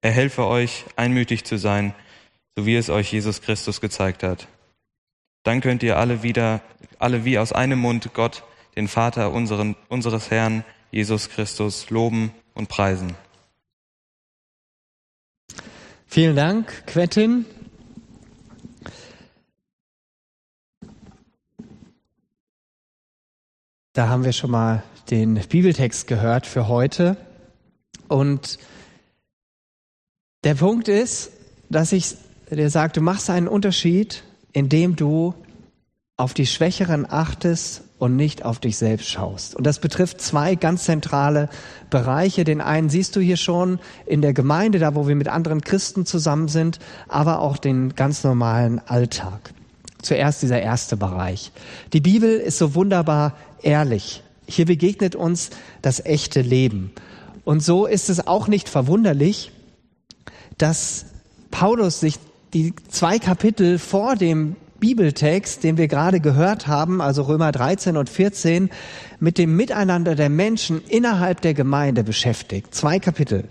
Er 0.00 0.12
helfe 0.12 0.46
euch, 0.46 0.84
einmütig 0.94 1.44
zu 1.44 1.58
sein, 1.58 1.94
so 2.56 2.66
wie 2.66 2.76
es 2.76 2.88
euch 2.88 3.12
Jesus 3.12 3.42
Christus 3.42 3.80
gezeigt 3.80 4.22
hat. 4.22 4.46
Dann 5.42 5.60
könnt 5.60 5.82
ihr 5.82 5.98
alle 5.98 6.22
wieder, 6.22 6.60
alle 6.98 7.24
wie 7.24 7.38
aus 7.38 7.52
einem 7.52 7.80
Mund 7.80 8.10
Gott, 8.14 8.44
den 8.76 8.86
Vater 8.86 9.32
unseren, 9.32 9.74
unseres 9.88 10.30
Herrn 10.30 10.64
Jesus 10.92 11.28
Christus, 11.30 11.90
loben 11.90 12.32
und 12.54 12.68
preisen. 12.68 13.16
Vielen 16.12 16.34
Dank, 16.34 16.88
Quentin. 16.88 17.44
Da 23.92 24.08
haben 24.08 24.24
wir 24.24 24.32
schon 24.32 24.50
mal 24.50 24.82
den 25.10 25.34
Bibeltext 25.34 26.08
gehört 26.08 26.48
für 26.48 26.66
heute. 26.66 27.16
Und 28.08 28.58
der 30.42 30.56
Punkt 30.56 30.88
ist, 30.88 31.30
dass 31.68 31.92
ich, 31.92 32.16
der 32.50 32.70
sagt, 32.70 32.96
du 32.96 33.02
machst 33.02 33.30
einen 33.30 33.46
Unterschied 33.46 34.24
indem 34.52 34.96
du 34.96 35.34
auf 36.20 36.34
die 36.34 36.46
Schwächeren 36.46 37.10
achtest 37.10 37.82
und 37.98 38.14
nicht 38.14 38.44
auf 38.44 38.58
dich 38.58 38.76
selbst 38.76 39.08
schaust. 39.08 39.54
Und 39.54 39.66
das 39.66 39.78
betrifft 39.78 40.20
zwei 40.20 40.54
ganz 40.54 40.84
zentrale 40.84 41.48
Bereiche. 41.88 42.44
Den 42.44 42.60
einen 42.60 42.90
siehst 42.90 43.16
du 43.16 43.20
hier 43.20 43.38
schon 43.38 43.78
in 44.04 44.20
der 44.20 44.34
Gemeinde, 44.34 44.78
da 44.78 44.94
wo 44.94 45.08
wir 45.08 45.16
mit 45.16 45.28
anderen 45.28 45.62
Christen 45.62 46.04
zusammen 46.04 46.48
sind, 46.48 46.78
aber 47.08 47.40
auch 47.40 47.56
den 47.56 47.94
ganz 47.94 48.22
normalen 48.22 48.80
Alltag. 48.86 49.54
Zuerst 50.02 50.42
dieser 50.42 50.60
erste 50.60 50.98
Bereich. 50.98 51.52
Die 51.94 52.00
Bibel 52.00 52.36
ist 52.36 52.58
so 52.58 52.74
wunderbar 52.74 53.34
ehrlich. 53.62 54.22
Hier 54.46 54.66
begegnet 54.66 55.14
uns 55.14 55.48
das 55.80 56.04
echte 56.04 56.42
Leben. 56.42 56.92
Und 57.44 57.62
so 57.62 57.86
ist 57.86 58.10
es 58.10 58.26
auch 58.26 58.46
nicht 58.46 58.68
verwunderlich, 58.68 59.52
dass 60.58 61.06
Paulus 61.50 62.00
sich 62.00 62.16
die 62.52 62.74
zwei 62.88 63.18
Kapitel 63.18 63.78
vor 63.78 64.16
dem 64.16 64.56
Bibeltext, 64.80 65.62
den 65.62 65.76
wir 65.76 65.86
gerade 65.86 66.20
gehört 66.20 66.66
haben, 66.66 67.00
also 67.00 67.22
Römer 67.22 67.52
13 67.52 67.96
und 67.96 68.08
14, 68.08 68.70
mit 69.20 69.38
dem 69.38 69.54
Miteinander 69.54 70.14
der 70.14 70.30
Menschen 70.30 70.82
innerhalb 70.88 71.40
der 71.42 71.54
Gemeinde 71.54 72.02
beschäftigt. 72.02 72.74
Zwei 72.74 72.98
Kapitel. 72.98 73.44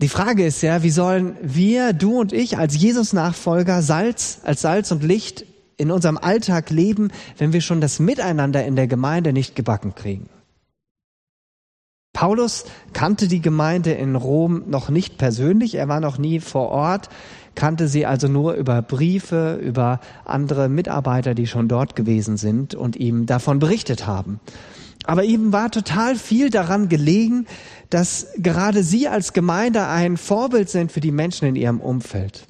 Die 0.00 0.08
Frage 0.08 0.46
ist 0.46 0.62
ja, 0.62 0.82
wie 0.82 0.90
sollen 0.90 1.36
wir, 1.42 1.92
du 1.92 2.18
und 2.18 2.32
ich 2.32 2.56
als 2.56 2.76
Jesus-Nachfolger 2.76 3.82
Salz, 3.82 4.40
als 4.44 4.62
Salz 4.62 4.90
und 4.90 5.02
Licht 5.02 5.44
in 5.76 5.90
unserem 5.90 6.18
Alltag 6.18 6.70
leben, 6.70 7.10
wenn 7.36 7.52
wir 7.52 7.60
schon 7.60 7.80
das 7.80 7.98
Miteinander 7.98 8.64
in 8.64 8.76
der 8.76 8.86
Gemeinde 8.86 9.32
nicht 9.32 9.54
gebacken 9.54 9.94
kriegen? 9.94 10.28
Paulus 12.18 12.64
kannte 12.94 13.28
die 13.28 13.40
Gemeinde 13.40 13.92
in 13.92 14.16
Rom 14.16 14.64
noch 14.66 14.88
nicht 14.88 15.18
persönlich, 15.18 15.76
er 15.76 15.86
war 15.86 16.00
noch 16.00 16.18
nie 16.18 16.40
vor 16.40 16.68
Ort, 16.70 17.08
kannte 17.54 17.86
sie 17.86 18.06
also 18.06 18.26
nur 18.26 18.54
über 18.54 18.82
Briefe, 18.82 19.54
über 19.62 20.00
andere 20.24 20.68
Mitarbeiter, 20.68 21.34
die 21.34 21.46
schon 21.46 21.68
dort 21.68 21.94
gewesen 21.94 22.36
sind 22.36 22.74
und 22.74 22.96
ihm 22.96 23.26
davon 23.26 23.60
berichtet 23.60 24.08
haben. 24.08 24.40
Aber 25.04 25.22
ihm 25.22 25.52
war 25.52 25.70
total 25.70 26.16
viel 26.16 26.50
daran 26.50 26.88
gelegen, 26.88 27.46
dass 27.88 28.26
gerade 28.36 28.82
sie 28.82 29.06
als 29.06 29.32
Gemeinde 29.32 29.86
ein 29.86 30.16
Vorbild 30.16 30.68
sind 30.70 30.90
für 30.90 31.00
die 31.00 31.12
Menschen 31.12 31.46
in 31.46 31.54
ihrem 31.54 31.80
Umfeld. 31.80 32.46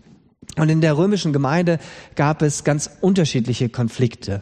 Und 0.57 0.71
in 0.71 0.81
der 0.81 0.97
römischen 0.97 1.35
Gemeinde 1.35 1.79
gab 2.15 2.41
es 2.41 2.65
ganz 2.65 2.89
unterschiedliche 3.03 3.69
Konflikte. 3.69 4.41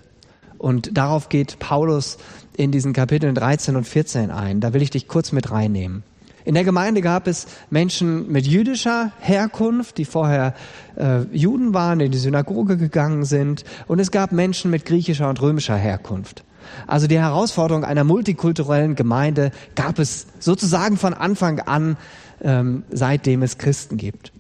Und 0.56 0.97
darauf 0.97 1.28
geht 1.28 1.59
Paulus 1.59 2.16
in 2.56 2.72
diesen 2.72 2.92
Kapiteln 2.92 3.34
13 3.34 3.76
und 3.76 3.84
14 3.84 4.30
ein. 4.30 4.60
Da 4.60 4.72
will 4.72 4.82
ich 4.82 4.90
dich 4.90 5.08
kurz 5.08 5.32
mit 5.32 5.50
reinnehmen. 5.50 6.02
In 6.44 6.54
der 6.54 6.64
Gemeinde 6.64 7.00
gab 7.00 7.26
es 7.26 7.46
Menschen 7.70 8.30
mit 8.30 8.46
jüdischer 8.46 9.10
Herkunft, 9.18 9.98
die 9.98 10.04
vorher 10.04 10.54
äh, 10.96 11.22
Juden 11.32 11.75
waren, 11.75 11.98
in 11.98 12.12
die 12.12 12.18
Synagoge 12.18 12.76
gegangen 12.76 13.25
sind. 13.25 13.64
Und 13.88 13.98
es 13.98 14.12
gab 14.12 14.30
Menschen 14.30 14.70
mit 14.70 14.84
griechischer 14.84 15.28
und 15.28 15.42
römischer 15.42 15.76
Herkunft. 15.76 16.44
Also 16.86 17.08
die 17.08 17.18
Herausforderung 17.18 17.84
einer 17.84 18.04
multikulturellen 18.04 18.94
Gemeinde 18.94 19.50
gab 19.75 19.98
es 19.98 20.28
sozusagen 20.38 20.96
von 20.96 21.14
Anfang 21.14 21.60
an, 21.60 21.96
ähm, 22.40 22.84
seitdem 22.90 23.42
es 23.42 23.58
Christen 23.58 23.96
gibt. 23.96 24.32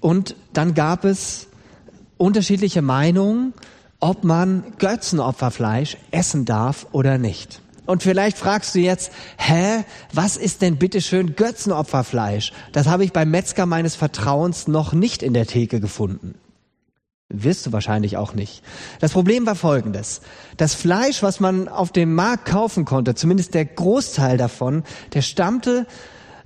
Und 0.00 0.36
dann 0.54 0.74
gab 0.74 1.04
es 1.04 1.48
unterschiedliche 2.16 2.82
Meinungen 2.82 3.52
ob 4.02 4.24
man 4.24 4.64
Götzenopferfleisch 4.78 5.96
essen 6.10 6.44
darf 6.44 6.88
oder 6.90 7.18
nicht. 7.18 7.62
Und 7.86 8.02
vielleicht 8.02 8.36
fragst 8.36 8.74
du 8.74 8.80
jetzt, 8.80 9.12
hä, 9.38 9.84
was 10.12 10.36
ist 10.36 10.60
denn 10.60 10.76
bitteschön 10.76 11.36
Götzenopferfleisch? 11.36 12.52
Das 12.72 12.88
habe 12.88 13.04
ich 13.04 13.12
beim 13.12 13.30
Metzger 13.30 13.64
meines 13.64 13.94
Vertrauens 13.94 14.66
noch 14.66 14.92
nicht 14.92 15.22
in 15.22 15.34
der 15.34 15.46
Theke 15.46 15.78
gefunden. 15.78 16.34
Wirst 17.28 17.64
du 17.64 17.72
wahrscheinlich 17.72 18.16
auch 18.16 18.34
nicht. 18.34 18.64
Das 18.98 19.12
Problem 19.12 19.46
war 19.46 19.54
folgendes. 19.54 20.20
Das 20.56 20.74
Fleisch, 20.74 21.22
was 21.22 21.38
man 21.38 21.68
auf 21.68 21.92
dem 21.92 22.12
Markt 22.14 22.46
kaufen 22.46 22.84
konnte, 22.84 23.14
zumindest 23.14 23.54
der 23.54 23.66
Großteil 23.66 24.36
davon, 24.36 24.82
der 25.14 25.22
stammte 25.22 25.86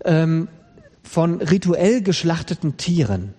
ähm, 0.05 0.49
von 1.03 1.41
rituell 1.41 2.03
geschlachteten 2.03 2.77
Tieren. 2.77 3.33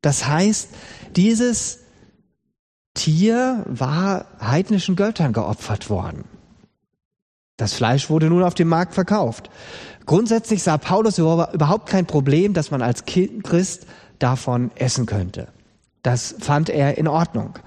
Das 0.00 0.26
heißt, 0.26 0.70
dieses 1.16 1.79
Tier 2.94 3.64
war 3.66 4.26
heidnischen 4.40 4.96
Göttern 4.96 5.32
geopfert 5.32 5.90
worden. 5.90 6.24
Das 7.56 7.74
Fleisch 7.74 8.08
wurde 8.10 8.26
nun 8.26 8.42
auf 8.42 8.54
dem 8.54 8.68
Markt 8.68 8.94
verkauft. 8.94 9.50
Grundsätzlich 10.06 10.62
sah 10.62 10.78
Paulus 10.78 11.18
überhaupt 11.18 11.88
kein 11.88 12.06
Problem, 12.06 12.54
dass 12.54 12.70
man 12.70 12.82
als 12.82 13.04
Christ 13.04 13.86
davon 14.18 14.70
essen 14.74 15.06
könnte. 15.06 15.48
Das 16.02 16.34
fand 16.38 16.70
er 16.70 16.98
in 16.98 17.06
Ordnung. 17.06 17.58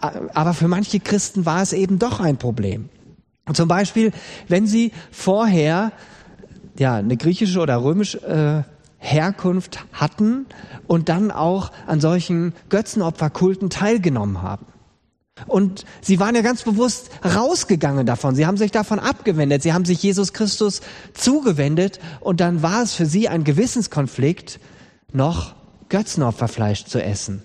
Aber 0.00 0.52
für 0.52 0.68
manche 0.68 1.00
Christen 1.00 1.46
war 1.46 1.62
es 1.62 1.72
eben 1.72 1.98
doch 1.98 2.20
ein 2.20 2.36
Problem. 2.36 2.88
Zum 3.52 3.68
Beispiel, 3.68 4.12
wenn 4.48 4.66
sie 4.66 4.92
vorher 5.12 5.92
ja 6.78 6.96
eine 6.96 7.16
griechische 7.16 7.60
oder 7.60 7.82
römische 7.82 8.64
äh, 8.66 8.75
Herkunft 9.06 9.84
hatten 9.92 10.46
und 10.86 11.08
dann 11.08 11.30
auch 11.30 11.72
an 11.86 12.00
solchen 12.00 12.52
Götzenopferkulten 12.68 13.70
teilgenommen 13.70 14.42
haben. 14.42 14.66
Und 15.46 15.84
sie 16.00 16.18
waren 16.18 16.34
ja 16.34 16.40
ganz 16.40 16.62
bewusst 16.62 17.10
rausgegangen 17.22 18.06
davon. 18.06 18.34
Sie 18.34 18.46
haben 18.46 18.56
sich 18.56 18.72
davon 18.72 18.98
abgewendet. 18.98 19.62
Sie 19.62 19.74
haben 19.74 19.84
sich 19.84 20.02
Jesus 20.02 20.32
Christus 20.32 20.80
zugewendet. 21.12 22.00
Und 22.20 22.40
dann 22.40 22.62
war 22.62 22.82
es 22.82 22.94
für 22.94 23.04
sie 23.04 23.28
ein 23.28 23.44
Gewissenskonflikt, 23.44 24.58
noch 25.12 25.54
Götzenopferfleisch 25.90 26.86
zu 26.86 27.02
essen. 27.02 27.42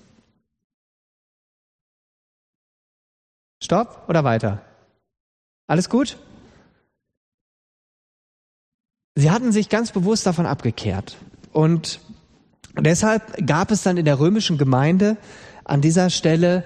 Stopp 3.61 4.05
oder 4.07 4.23
weiter? 4.23 4.61
Alles 5.67 5.89
gut? 5.89 6.17
Sie 9.15 9.29
hatten 9.29 9.51
sich 9.51 9.67
ganz 9.69 9.91
bewusst 9.91 10.25
davon 10.25 10.45
abgekehrt. 10.45 11.17
Und 11.51 11.99
deshalb 12.79 13.45
gab 13.45 13.71
es 13.71 13.83
dann 13.83 13.97
in 13.97 14.05
der 14.05 14.19
römischen 14.19 14.57
Gemeinde 14.57 15.17
an 15.63 15.81
dieser 15.81 16.09
Stelle 16.09 16.63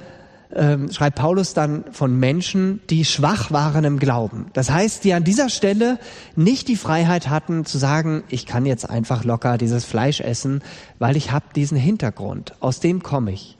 ähm, 0.53 0.91
schreibt 0.91 1.17
Paulus 1.17 1.53
dann 1.53 1.85
von 1.91 2.17
Menschen, 2.17 2.79
die 2.89 3.03
schwach 3.03 3.51
waren 3.51 3.83
im 3.83 3.99
Glauben. 3.99 4.47
Das 4.53 4.69
heißt, 4.69 5.03
die 5.03 5.13
an 5.13 5.23
dieser 5.23 5.49
Stelle 5.49 5.99
nicht 6.35 6.67
die 6.67 6.75
Freiheit 6.75 7.29
hatten 7.29 7.65
zu 7.65 7.77
sagen, 7.77 8.23
ich 8.29 8.45
kann 8.45 8.65
jetzt 8.65 8.89
einfach 8.89 9.23
locker 9.23 9.57
dieses 9.57 9.85
Fleisch 9.85 10.21
essen, 10.21 10.61
weil 10.99 11.17
ich 11.17 11.31
habe 11.31 11.45
diesen 11.55 11.77
Hintergrund, 11.77 12.53
aus 12.61 12.79
dem 12.79 13.03
komme 13.03 13.31
ich. 13.31 13.57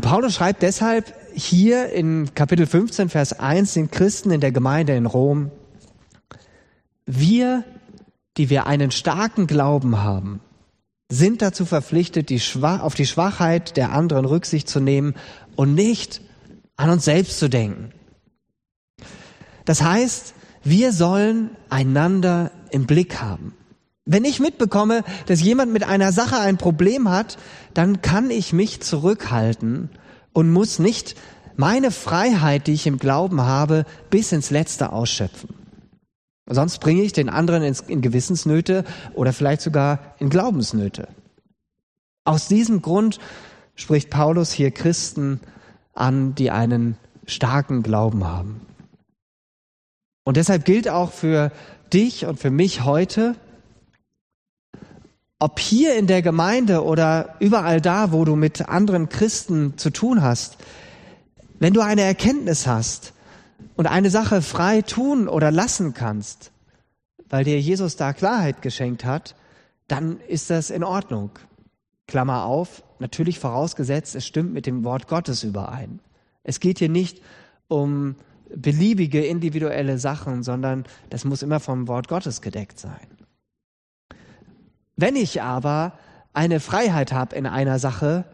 Paulus 0.00 0.34
schreibt 0.34 0.62
deshalb 0.62 1.12
hier 1.34 1.90
in 1.90 2.32
Kapitel 2.34 2.64
15, 2.64 3.08
Vers 3.08 3.38
1 3.38 3.74
den 3.74 3.90
Christen 3.90 4.30
in 4.30 4.40
der 4.40 4.52
Gemeinde 4.52 4.94
in 4.94 5.06
Rom, 5.06 5.50
wir 7.06 7.64
die 8.40 8.48
wir 8.48 8.66
einen 8.66 8.90
starken 8.90 9.46
Glauben 9.46 10.02
haben, 10.02 10.40
sind 11.10 11.42
dazu 11.42 11.66
verpflichtet, 11.66 12.30
die 12.30 12.40
auf 12.62 12.94
die 12.94 13.04
Schwachheit 13.04 13.76
der 13.76 13.92
anderen 13.92 14.24
Rücksicht 14.24 14.66
zu 14.66 14.80
nehmen 14.80 15.12
und 15.56 15.74
nicht 15.74 16.22
an 16.74 16.88
uns 16.88 17.04
selbst 17.04 17.38
zu 17.38 17.50
denken. 17.50 17.90
Das 19.66 19.82
heißt, 19.82 20.32
wir 20.64 20.94
sollen 20.94 21.50
einander 21.68 22.50
im 22.70 22.86
Blick 22.86 23.20
haben. 23.20 23.52
Wenn 24.06 24.24
ich 24.24 24.40
mitbekomme, 24.40 25.04
dass 25.26 25.42
jemand 25.42 25.70
mit 25.70 25.84
einer 25.84 26.10
Sache 26.10 26.38
ein 26.38 26.56
Problem 26.56 27.10
hat, 27.10 27.36
dann 27.74 28.00
kann 28.00 28.30
ich 28.30 28.54
mich 28.54 28.80
zurückhalten 28.80 29.90
und 30.32 30.50
muss 30.50 30.78
nicht 30.78 31.14
meine 31.56 31.90
Freiheit, 31.90 32.68
die 32.68 32.72
ich 32.72 32.86
im 32.86 32.96
Glauben 32.96 33.42
habe, 33.42 33.84
bis 34.08 34.32
ins 34.32 34.48
Letzte 34.48 34.92
ausschöpfen. 34.92 35.59
Sonst 36.52 36.80
bringe 36.80 37.02
ich 37.02 37.12
den 37.12 37.28
anderen 37.28 37.62
in 37.62 38.00
Gewissensnöte 38.00 38.84
oder 39.14 39.32
vielleicht 39.32 39.60
sogar 39.60 40.14
in 40.18 40.30
Glaubensnöte. 40.30 41.06
Aus 42.24 42.48
diesem 42.48 42.82
Grund 42.82 43.20
spricht 43.76 44.10
Paulus 44.10 44.50
hier 44.50 44.72
Christen 44.72 45.40
an, 45.94 46.34
die 46.34 46.50
einen 46.50 46.96
starken 47.24 47.84
Glauben 47.84 48.24
haben. 48.24 48.60
Und 50.24 50.36
deshalb 50.36 50.64
gilt 50.64 50.88
auch 50.88 51.12
für 51.12 51.52
dich 51.92 52.26
und 52.26 52.40
für 52.40 52.50
mich 52.50 52.84
heute, 52.84 53.36
ob 55.38 55.60
hier 55.60 55.96
in 55.96 56.08
der 56.08 56.20
Gemeinde 56.20 56.84
oder 56.84 57.36
überall 57.38 57.80
da, 57.80 58.10
wo 58.12 58.24
du 58.24 58.34
mit 58.34 58.68
anderen 58.68 59.08
Christen 59.08 59.78
zu 59.78 59.90
tun 59.90 60.20
hast, 60.20 60.58
wenn 61.60 61.72
du 61.72 61.80
eine 61.80 62.02
Erkenntnis 62.02 62.66
hast, 62.66 63.12
und 63.80 63.86
eine 63.86 64.10
Sache 64.10 64.42
frei 64.42 64.82
tun 64.82 65.26
oder 65.26 65.50
lassen 65.50 65.94
kannst, 65.94 66.52
weil 67.30 67.44
dir 67.44 67.58
Jesus 67.58 67.96
da 67.96 68.12
Klarheit 68.12 68.60
geschenkt 68.60 69.06
hat, 69.06 69.34
dann 69.88 70.20
ist 70.28 70.50
das 70.50 70.68
in 70.68 70.84
Ordnung. 70.84 71.30
Klammer 72.06 72.44
auf, 72.44 72.82
natürlich 72.98 73.38
vorausgesetzt, 73.38 74.14
es 74.14 74.26
stimmt 74.26 74.52
mit 74.52 74.66
dem 74.66 74.84
Wort 74.84 75.08
Gottes 75.08 75.44
überein. 75.44 76.00
Es 76.42 76.60
geht 76.60 76.78
hier 76.78 76.90
nicht 76.90 77.22
um 77.68 78.16
beliebige 78.54 79.24
individuelle 79.24 79.96
Sachen, 79.96 80.42
sondern 80.42 80.84
das 81.08 81.24
muss 81.24 81.42
immer 81.42 81.58
vom 81.58 81.88
Wort 81.88 82.06
Gottes 82.06 82.42
gedeckt 82.42 82.78
sein. 82.78 83.06
Wenn 84.94 85.16
ich 85.16 85.40
aber 85.40 85.94
eine 86.34 86.60
Freiheit 86.60 87.14
habe 87.14 87.34
in 87.34 87.46
einer 87.46 87.78
Sache 87.78 88.26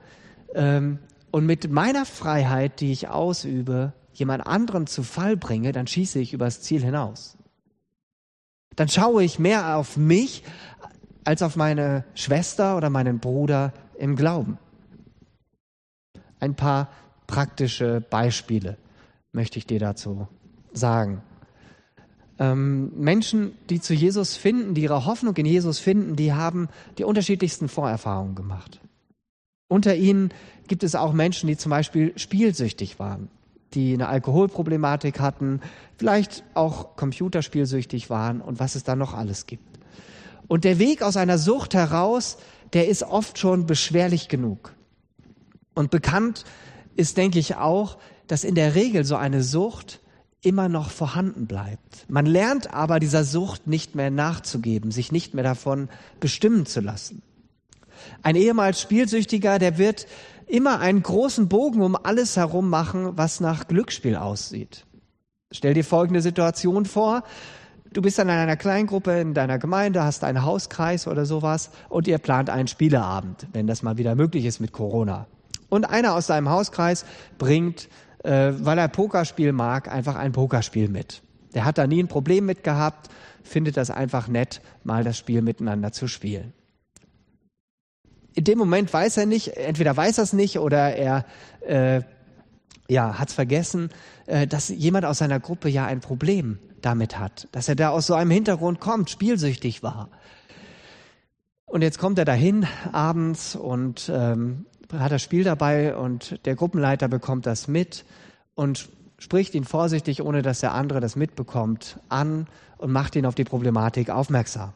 ähm, 0.57 0.99
und 1.31 1.47
mit 1.47 1.71
meiner 1.71 2.05
Freiheit, 2.05 2.81
die 2.81 2.91
ich 2.91 3.07
ausübe, 3.07 3.93
jemand 4.19 4.47
anderen 4.47 4.87
zu 4.87 5.03
Fall 5.03 5.37
bringe, 5.37 5.73
dann 5.73 5.87
schieße 5.87 6.19
ich 6.19 6.33
übers 6.33 6.63
Ziel 6.63 6.83
hinaus. 6.83 7.37
Dann 8.75 8.89
schaue 8.89 9.25
ich 9.25 9.39
mehr 9.39 9.77
auf 9.77 9.97
mich 9.97 10.43
als 11.25 11.43
auf 11.43 11.57
meine 11.57 12.05
Schwester 12.15 12.77
oder 12.77 12.91
meinen 12.91 13.19
Bruder 13.19 13.73
im 13.99 14.17
Glauben. 14.17 14.59
Ein 16.41 16.55
paar 16.55 16.91
praktische 17.27 18.01
Beispiele 18.01 18.77
möchte 19.33 19.59
ich 19.59 19.67
dir 19.67 19.81
dazu 19.81 20.29
sagen. 20.73 21.23
Ähm, 22.39 22.93
Menschen, 22.97 23.53
die 23.71 23.81
zu 23.81 23.95
Jesus 23.95 24.37
finden, 24.37 24.75
die 24.75 24.83
ihre 24.83 25.07
Hoffnung 25.07 25.35
in 25.37 25.47
Jesus 25.47 25.79
finden, 25.79 26.17
die 26.17 26.35
haben 26.35 26.69
die 26.99 27.05
unterschiedlichsten 27.05 27.69
Vorerfahrungen 27.69 28.35
gemacht. 28.35 28.81
Unter 29.69 29.97
ihnen 29.97 30.33
gibt 30.69 30.85
es 30.85 30.95
auch 30.95 31.13
Menschen, 31.13 31.49
die 31.49 31.57
zum 31.57 31.71
Beispiel 31.71 32.17
spielsüchtig 32.19 32.99
waren 32.99 33.31
die 33.77 33.95
eine 33.95 34.09
Alkoholproblematik 34.09 35.21
hatten, 35.21 35.61
vielleicht 35.97 36.43
auch 36.55 36.97
computerspielsüchtig 36.97 38.11
waren 38.11 38.41
und 38.41 38.59
was 38.59 38.75
es 38.75 38.83
da 38.83 38.97
noch 38.97 39.15
alles 39.15 39.47
gibt. 39.47 39.79
Und 40.49 40.65
der 40.65 40.79
Weg 40.79 41.03
aus 41.03 41.17
einer 41.17 41.39
Sucht 41.39 41.75
heraus, 41.75 42.39
der 42.73 42.89
ist 42.89 43.03
oft 43.03 43.39
schon 43.39 43.67
beschwerlich 43.67 44.29
genug. 44.29 44.75
Und 45.75 45.91
bekannt 45.91 46.45
ist, 46.97 47.17
denke 47.17 47.39
ich, 47.39 47.57
auch, 47.57 47.99
dass 48.27 48.45
in 48.45 48.55
der 48.55 48.75
Regel 48.75 49.05
so 49.05 49.17
eine 49.17 49.43
Sucht 49.43 50.01
immer 50.41 50.69
noch 50.69 50.91
vorhanden 50.91 51.47
bleibt. 51.47 52.07
Man 52.09 52.25
lernt 52.25 52.73
aber 52.73 53.01
dieser 53.01 53.25
Sucht 53.25 53.67
nicht 53.67 53.95
mehr 53.95 54.11
nachzugeben, 54.11 54.91
sich 54.91 55.13
nicht 55.13 55.35
mehr 55.35 55.45
davon 55.45 55.89
bestimmen 56.21 56.67
zu 56.67 56.81
lassen. 56.81 57.23
Ein 58.23 58.37
ehemals 58.37 58.81
Spielsüchtiger, 58.81 59.59
der 59.59 59.79
wird 59.79 60.07
immer 60.47 60.81
einen 60.81 61.03
großen 61.03 61.49
Bogen 61.49 61.83
um 61.83 61.97
alles 62.01 62.37
herum 62.37 62.71
machen, 62.71 63.17
was 63.17 63.41
nach 63.41 63.67
Glücksspiel 63.69 64.17
aussieht. 64.17 64.87
Stell 65.51 65.75
dir 65.75 65.85
folgende 65.85 66.23
Situation 66.23 66.85
vor. 66.87 67.25
Du 67.93 68.03
bist 68.03 68.19
dann 68.19 68.29
in 68.29 68.35
einer 68.35 68.57
Kleingruppe 68.57 69.21
in 69.21 69.33
deiner 69.33 69.59
Gemeinde, 69.59 70.03
hast 70.03 70.25
einen 70.25 70.45
Hauskreis 70.45 71.07
oder 71.07 71.25
sowas 71.25 71.71
und 71.89 72.09
ihr 72.09 72.19
plant 72.19 72.51
einen 72.51 72.69
Spieleabend, 72.69 73.47
wenn 73.53 73.67
das 73.67 73.83
mal 73.83 73.97
wieder 73.97 74.15
möglich 74.15 74.45
ist 74.45 74.61
mit 74.61 74.73
Corona. 74.73 75.27
Und 75.69 75.89
einer 75.89 76.15
aus 76.15 76.27
deinem 76.27 76.51
Hauskreis 76.51 77.05
bringt, 77.39 77.89
äh, 78.23 78.53
weil 78.59 78.79
er 78.79 78.89
Pokerspiel 78.89 79.53
mag, 79.53 79.91
einfach 79.93 80.17
ein 80.17 80.33
Pokerspiel 80.33 80.89
mit. 80.89 81.23
Der 81.55 81.65
hat 81.65 81.79
da 81.79 81.87
nie 81.87 82.03
ein 82.03 82.09
Problem 82.09 82.45
mit 82.45 82.65
gehabt, 82.65 83.09
findet 83.43 83.77
das 83.77 83.91
einfach 83.91 84.29
nett, 84.29 84.61
mal 84.85 85.05
das 85.05 85.17
Spiel 85.17 85.43
miteinander 85.43 85.93
zu 85.93 86.07
spielen 86.07 86.53
in 88.37 88.45
dem 88.45 88.59
Moment 88.59 88.93
weiß 88.93 89.17
er 89.17 89.27
nicht, 89.27 89.57
entweder 89.57 89.97
weiß 89.97 90.19
er 90.19 90.25
es 90.25 90.33
nicht 90.35 90.59
oder 90.59 90.95
er 90.95 91.25
äh, 91.67 92.03
ja, 92.87 93.19
hat 93.19 93.29
es 93.29 93.35
vergessen, 93.35 93.89
äh, 94.27 94.47
dass 94.47 94.69
jemand 94.69 95.07
aus 95.07 95.19
seiner 95.19 95.41
Gruppe 95.41 95.69
ja 95.69 95.87
ein 95.87 96.01
Problem 96.01 96.59
damit 96.83 97.19
hat, 97.19 97.49
dass 97.53 97.69
er 97.69 97.75
da 97.75 97.89
aus 97.89 98.07
so 98.07 98.15
einem 98.15 98.31
Hintergrund 98.31 98.79
kommt, 98.79 99.11
spielsüchtig 99.11 99.83
war. 99.83 100.11
Und 101.65 101.81
jetzt 101.83 101.99
kommt 101.99 102.19
er 102.19 102.27
dahin 102.27 102.67
abends 102.93 103.57
und 103.57 104.13
ähm, 104.15 104.67
hat 104.93 105.11
das 105.11 105.23
Spiel 105.23 105.43
dabei 105.43 105.97
und 105.97 106.39
der 106.45 106.55
Gruppenleiter 106.55 107.09
bekommt 107.09 107.47
das 107.47 107.69
mit 107.69 108.05
und 108.55 108.89
spricht 109.19 109.55
ihn 109.55 109.65
vorsichtig, 109.65 110.23
ohne 110.23 110.43
dass 110.43 110.61
der 110.61 110.75
andere 110.75 111.01
das 111.01 111.17
mitbekommt, 111.17 111.99
an 112.11 112.47
und 112.77 112.93
macht 112.93 113.17
ihn 113.17 113.25
auf 113.25 113.35
die 113.35 113.45
Problematik 113.45 114.11
aufmerksam. 114.11 114.75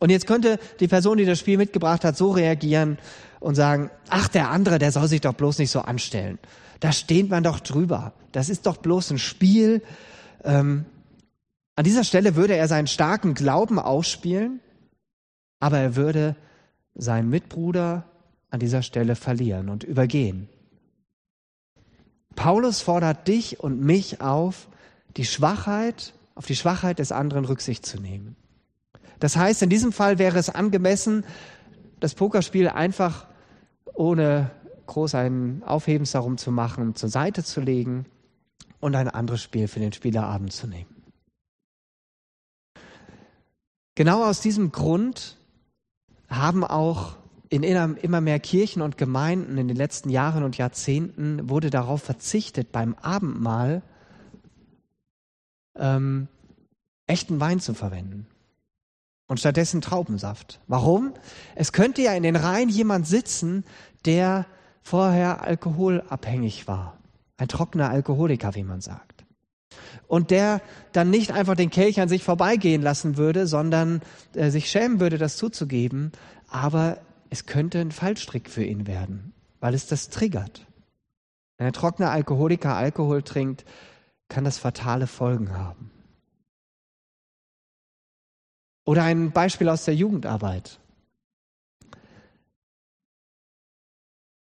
Und 0.00 0.10
jetzt 0.10 0.26
könnte 0.26 0.58
die 0.80 0.88
Person, 0.88 1.18
die 1.18 1.26
das 1.26 1.38
Spiel 1.38 1.58
mitgebracht 1.58 2.04
hat, 2.04 2.16
so 2.16 2.30
reagieren 2.30 2.98
und 3.38 3.54
sagen, 3.54 3.90
ach, 4.08 4.28
der 4.28 4.50
andere, 4.50 4.78
der 4.78 4.90
soll 4.90 5.06
sich 5.06 5.20
doch 5.20 5.34
bloß 5.34 5.58
nicht 5.58 5.70
so 5.70 5.80
anstellen. 5.80 6.38
Da 6.80 6.90
steht 6.90 7.28
man 7.28 7.44
doch 7.44 7.60
drüber. 7.60 8.14
Das 8.32 8.48
ist 8.48 8.64
doch 8.64 8.78
bloß 8.78 9.10
ein 9.10 9.18
Spiel. 9.18 9.82
Ähm, 10.42 10.86
an 11.76 11.84
dieser 11.84 12.02
Stelle 12.02 12.34
würde 12.34 12.56
er 12.56 12.66
seinen 12.66 12.86
starken 12.86 13.34
Glauben 13.34 13.78
ausspielen, 13.78 14.60
aber 15.60 15.78
er 15.78 15.96
würde 15.96 16.34
seinen 16.94 17.28
Mitbruder 17.28 18.04
an 18.50 18.58
dieser 18.58 18.82
Stelle 18.82 19.16
verlieren 19.16 19.68
und 19.68 19.84
übergehen. 19.84 20.48
Paulus 22.36 22.80
fordert 22.80 23.28
dich 23.28 23.60
und 23.60 23.80
mich 23.80 24.22
auf, 24.22 24.68
die 25.16 25.26
Schwachheit, 25.26 26.14
auf 26.34 26.46
die 26.46 26.56
Schwachheit 26.56 26.98
des 26.98 27.12
anderen 27.12 27.44
Rücksicht 27.44 27.84
zu 27.84 28.00
nehmen. 28.00 28.36
Das 29.20 29.36
heißt, 29.36 29.62
in 29.62 29.68
diesem 29.68 29.92
Fall 29.92 30.18
wäre 30.18 30.38
es 30.38 30.48
angemessen, 30.48 31.24
das 32.00 32.14
Pokerspiel 32.14 32.68
einfach 32.68 33.26
ohne 33.94 34.50
groß 34.86 35.14
einen 35.14 35.62
Aufhebens 35.62 36.12
darum 36.12 36.38
zu 36.38 36.50
machen, 36.50 36.96
zur 36.96 37.10
Seite 37.10 37.44
zu 37.44 37.60
legen 37.60 38.06
und 38.80 38.96
ein 38.96 39.08
anderes 39.08 39.42
Spiel 39.42 39.68
für 39.68 39.78
den 39.78 39.92
Spielerabend 39.92 40.52
zu 40.52 40.66
nehmen. 40.66 40.88
Genau 43.94 44.24
aus 44.24 44.40
diesem 44.40 44.72
Grund 44.72 45.36
haben 46.28 46.64
auch 46.64 47.16
in 47.50 47.62
immer 47.62 48.20
mehr 48.20 48.40
Kirchen 48.40 48.80
und 48.80 48.96
Gemeinden 48.96 49.58
in 49.58 49.68
den 49.68 49.76
letzten 49.76 50.08
Jahren 50.08 50.44
und 50.44 50.56
Jahrzehnten 50.56 51.50
wurde 51.50 51.68
darauf 51.68 52.02
verzichtet, 52.02 52.72
beim 52.72 52.94
Abendmahl 52.94 53.82
ähm, 55.76 56.28
echten 57.06 57.40
Wein 57.40 57.60
zu 57.60 57.74
verwenden 57.74 58.29
und 59.30 59.38
stattdessen 59.38 59.80
Traubensaft. 59.80 60.58
Warum? 60.66 61.14
Es 61.54 61.72
könnte 61.72 62.02
ja 62.02 62.14
in 62.14 62.24
den 62.24 62.34
Reihen 62.34 62.68
jemand 62.68 63.06
sitzen, 63.06 63.62
der 64.04 64.44
vorher 64.82 65.42
alkoholabhängig 65.42 66.66
war. 66.66 66.98
Ein 67.36 67.46
trockener 67.46 67.90
Alkoholiker, 67.90 68.56
wie 68.56 68.64
man 68.64 68.80
sagt. 68.80 69.24
Und 70.08 70.32
der 70.32 70.60
dann 70.90 71.10
nicht 71.10 71.30
einfach 71.30 71.54
den 71.54 71.70
Kelch 71.70 72.00
an 72.00 72.08
sich 72.08 72.24
vorbeigehen 72.24 72.82
lassen 72.82 73.16
würde, 73.16 73.46
sondern 73.46 74.02
äh, 74.34 74.50
sich 74.50 74.68
schämen 74.68 74.98
würde, 74.98 75.16
das 75.16 75.36
zuzugeben, 75.36 76.10
aber 76.48 76.98
es 77.30 77.46
könnte 77.46 77.78
ein 77.78 77.92
Fallstrick 77.92 78.50
für 78.50 78.64
ihn 78.64 78.88
werden, 78.88 79.32
weil 79.60 79.74
es 79.74 79.86
das 79.86 80.08
triggert. 80.08 80.66
Wenn 81.56 81.68
ein 81.68 81.72
trockener 81.72 82.10
Alkoholiker 82.10 82.74
Alkohol 82.74 83.22
trinkt, 83.22 83.64
kann 84.28 84.42
das 84.42 84.58
fatale 84.58 85.06
Folgen 85.06 85.56
haben. 85.56 85.92
Oder 88.84 89.04
ein 89.04 89.30
Beispiel 89.30 89.68
aus 89.68 89.84
der 89.84 89.94
Jugendarbeit. 89.94 90.80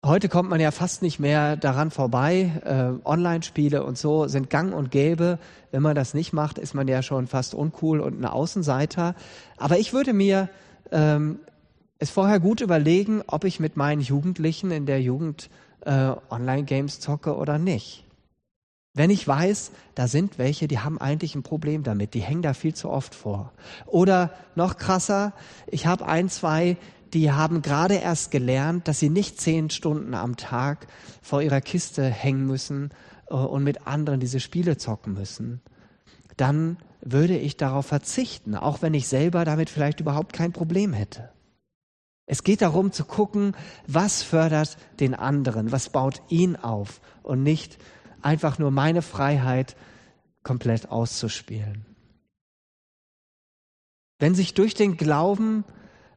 Heute 0.05 0.29
kommt 0.29 0.51
man 0.51 0.59
ja 0.59 0.73
fast 0.73 1.03
nicht 1.03 1.21
mehr 1.21 1.57
daran 1.57 1.93
vorbei. 1.93 2.51
Äh, 2.65 3.09
Online-Spiele 3.09 3.85
und 3.85 3.97
so 3.97 4.27
sind 4.27 4.51
gang 4.51 4.75
und 4.75 4.91
gäbe. 4.91 5.39
Wenn 5.71 5.83
man 5.83 5.95
das 5.95 6.13
nicht 6.13 6.33
macht, 6.33 6.59
ist 6.59 6.75
man 6.75 6.89
ja 6.89 7.03
schon 7.03 7.29
fast 7.29 7.55
uncool 7.55 8.01
und 8.01 8.21
ein 8.21 8.25
Außenseiter. 8.25 9.15
Aber 9.59 9.79
ich 9.79 9.93
würde 9.93 10.13
mir 10.13 10.49
ähm, 10.91 11.39
es 12.01 12.11
vorher 12.11 12.41
gut 12.41 12.61
überlegen, 12.61 13.23
ob 13.29 13.45
ich 13.45 13.61
mit 13.61 13.77
meinen 13.77 14.01
Jugendlichen 14.01 14.73
in 14.73 14.87
der 14.87 15.01
Jugend 15.01 15.51
äh, 15.83 16.13
Online-Games 16.31 16.99
zocke 16.99 17.37
oder 17.37 17.59
nicht. 17.59 18.05
Wenn 18.95 19.11
ich 19.11 19.27
weiß, 19.27 19.73
da 19.95 20.07
sind 20.07 20.39
welche, 20.39 20.69
die 20.69 20.79
haben 20.79 21.01
eigentlich 21.01 21.35
ein 21.35 21.43
Problem 21.43 21.83
damit, 21.83 22.13
die 22.13 22.21
hängen 22.21 22.43
da 22.43 22.53
viel 22.53 22.75
zu 22.75 22.91
oft 22.91 23.15
vor. 23.15 23.53
Oder 23.87 24.33
noch 24.55 24.77
krasser, 24.77 25.33
ich 25.67 25.87
habe 25.87 26.07
ein, 26.07 26.29
zwei, 26.29 26.77
die 27.15 27.33
haben 27.33 27.63
gerade 27.63 27.95
erst 27.95 28.31
gelernt, 28.31 28.89
dass 28.89 29.01
sie 29.01 29.09
nicht 29.09 29.41
zehn 29.41 29.71
Stunden 29.71 30.15
am 30.15 30.37
Tag 30.37 30.87
vor 31.23 31.41
ihrer 31.41 31.63
Kiste 31.63 32.05
hängen 32.05 32.47
müssen 32.47 32.91
äh, 33.31 33.35
und 33.35 33.65
mit 33.65 33.87
anderen 33.87 34.21
diese 34.21 34.41
Spiele 34.41 34.77
zocken 34.77 35.15
müssen. 35.15 35.63
Dann 36.37 36.77
würde 37.01 37.37
ich 37.37 37.57
darauf 37.57 37.87
verzichten, 37.87 38.55
auch 38.55 38.83
wenn 38.83 38.95
ich 38.95 39.09
selber 39.09 39.45
damit 39.45 39.71
vielleicht 39.71 40.01
überhaupt 40.01 40.35
kein 40.35 40.53
Problem 40.53 40.93
hätte. 40.93 41.31
Es 42.27 42.45
geht 42.45 42.63
darum 42.63 42.93
zu 42.93 43.05
gucken, 43.05 43.57
was 43.87 44.23
fördert 44.23 44.77
den 45.01 45.15
anderen, 45.15 45.73
was 45.73 45.91
baut 45.91 46.23
ihn 46.29 46.57
auf 46.57 47.01
und 47.23 47.43
nicht 47.43 47.79
einfach 48.23 48.59
nur 48.59 48.71
meine 48.71 49.03
Freiheit 49.03 49.77
komplett 50.43 50.91
auszuspielen. 50.91 51.85
Wenn 54.19 54.35
sich 54.35 54.55
durch 54.55 54.75
den 54.75 54.97
Glauben 54.97 55.65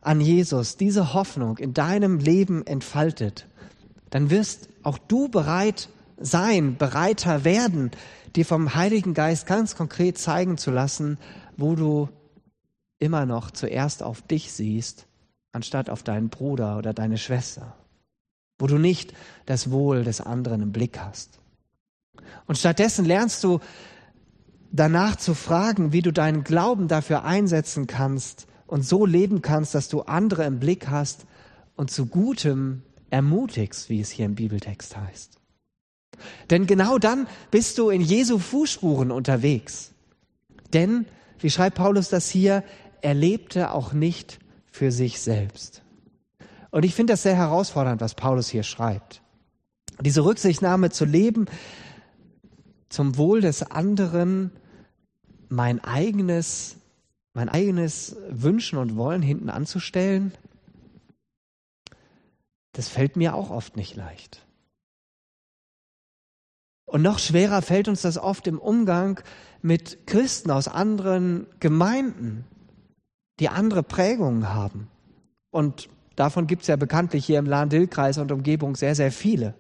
an 0.02 0.22
Jesus 0.22 0.78
diese 0.78 1.14
Hoffnung 1.14 1.58
in 1.58 1.74
deinem 1.74 2.20
Leben 2.20 2.66
entfaltet, 2.66 3.48
dann 4.12 4.30
wirst 4.30 4.70
auch 4.84 4.98
du 4.98 5.28
bereit 5.28 5.90
sein, 6.18 6.78
bereiter 6.78 7.44
werden, 7.44 7.92
dir 8.36 8.46
vom 8.46 8.76
Heiligen 8.76 9.14
Geist 9.14 9.48
ganz 9.48 9.76
konkret 9.76 10.18
zeigen 10.18 10.58
zu 10.58 10.72
lassen, 10.72 11.18
wo 11.58 11.76
du 11.76 12.10
immer 13.00 13.26
noch 13.26 13.52
zuerst 13.52 14.04
auf 14.04 14.22
dich 14.22 14.52
siehst 14.52 15.08
anstatt 15.56 15.90
auf 15.90 16.04
deinen 16.04 16.28
Bruder 16.28 16.78
oder 16.78 16.94
deine 16.94 17.18
Schwester, 17.18 17.78
wo 18.60 18.68
du 18.68 18.78
nicht 18.78 19.14
das 19.46 19.72
Wohl 19.72 20.04
des 20.04 20.20
anderen 20.20 20.62
im 20.62 20.72
Blick 20.74 21.00
hast. 21.00 21.40
Und 22.48 22.58
stattdessen 22.58 23.06
lernst 23.06 23.44
du 23.44 23.60
danach 24.72 25.16
zu 25.16 25.34
fragen, 25.34 25.94
wie 25.94 26.02
du 26.02 26.12
deinen 26.12 26.44
Glauben 26.44 26.88
dafür 26.88 27.24
einsetzen 27.24 27.88
kannst 27.88 28.48
und 28.68 28.86
so 28.86 29.06
leben 29.06 29.42
kannst, 29.42 29.76
dass 29.76 29.88
du 29.88 30.02
andere 30.02 30.44
im 30.46 30.60
Blick 30.60 30.90
hast 30.90 31.26
und 31.76 31.92
zu 31.92 32.08
Gutem 32.08 32.84
ermutigst, 33.10 33.90
wie 33.90 34.02
es 34.02 34.10
hier 34.10 34.26
im 34.26 34.36
Bibeltext 34.36 34.98
heißt. 34.98 35.40
Denn 36.50 36.66
genau 36.66 36.98
dann 36.98 37.28
bist 37.52 37.78
du 37.78 37.90
in 37.90 38.02
Jesu 38.02 38.40
Fußspuren 38.40 39.12
unterwegs. 39.12 39.92
Denn, 40.74 41.06
wie 41.40 41.50
schreibt 41.50 41.78
Paulus 41.78 42.10
das 42.10 42.30
hier, 42.30 42.64
er 43.02 43.14
lebte 43.14 43.72
auch 43.72 43.94
nicht 43.94 44.40
für 44.72 44.92
sich 44.92 45.20
selbst. 45.20 45.84
Und 46.72 46.84
ich 46.84 46.96
finde 46.96 47.14
das 47.14 47.24
sehr 47.24 47.36
herausfordernd, 47.36 48.02
was 48.02 48.16
Paulus 48.16 48.50
hier 48.50 48.64
schreibt. 48.64 49.22
Diese 50.02 50.26
Rücksichtnahme 50.26 50.90
zu 50.90 51.06
leben, 51.06 51.46
zum 52.90 53.18
Wohl 53.18 53.42
des 53.42 53.64
anderen, 53.72 54.52
mein 55.50 55.84
eigenes, 55.84 56.78
mein 57.34 57.50
eigenes 57.50 58.16
Wünschen 58.30 58.78
und 58.78 58.96
Wollen 58.96 59.22
hinten 59.22 59.50
anzustellen, 59.50 60.34
das 62.74 62.90
fällt 62.90 63.16
mir 63.16 63.36
auch 63.36 63.52
oft 63.52 63.78
nicht 63.78 63.96
leicht. 63.96 64.46
Und 66.86 67.02
noch 67.02 67.20
schwerer 67.20 67.62
fällt 67.62 67.88
uns 67.88 68.02
das 68.02 68.18
oft 68.18 68.48
im 68.48 68.60
Umgang 68.60 69.20
mit 69.62 70.06
Christen 70.08 70.52
aus 70.52 70.68
anderen 70.68 71.48
Gemeinden, 71.60 72.46
die 73.40 73.50
andere 73.50 73.84
Prägungen 73.84 74.54
haben. 74.54 74.88
Und 75.52 75.90
davon 76.16 76.48
gibt 76.48 76.62
es 76.62 76.68
ja 76.68 76.76
bekanntlich 76.76 77.26
hier 77.26 77.40
im 77.40 77.48
Lahn-Dill-Kreis 77.48 78.18
und 78.18 78.32
Umgebung 78.32 78.76
sehr, 78.76 78.96
sehr 78.96 79.12
viele. 79.12 79.56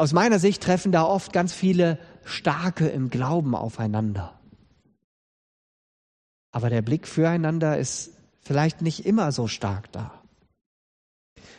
Aus 0.00 0.14
meiner 0.14 0.38
Sicht 0.38 0.62
treffen 0.62 0.92
da 0.92 1.04
oft 1.04 1.30
ganz 1.30 1.52
viele 1.52 1.98
Starke 2.24 2.88
im 2.88 3.10
Glauben 3.10 3.54
aufeinander. 3.54 4.40
Aber 6.52 6.70
der 6.70 6.80
Blick 6.80 7.06
füreinander 7.06 7.76
ist 7.76 8.12
vielleicht 8.40 8.80
nicht 8.80 9.04
immer 9.04 9.30
so 9.30 9.46
stark 9.46 9.92
da. 9.92 10.22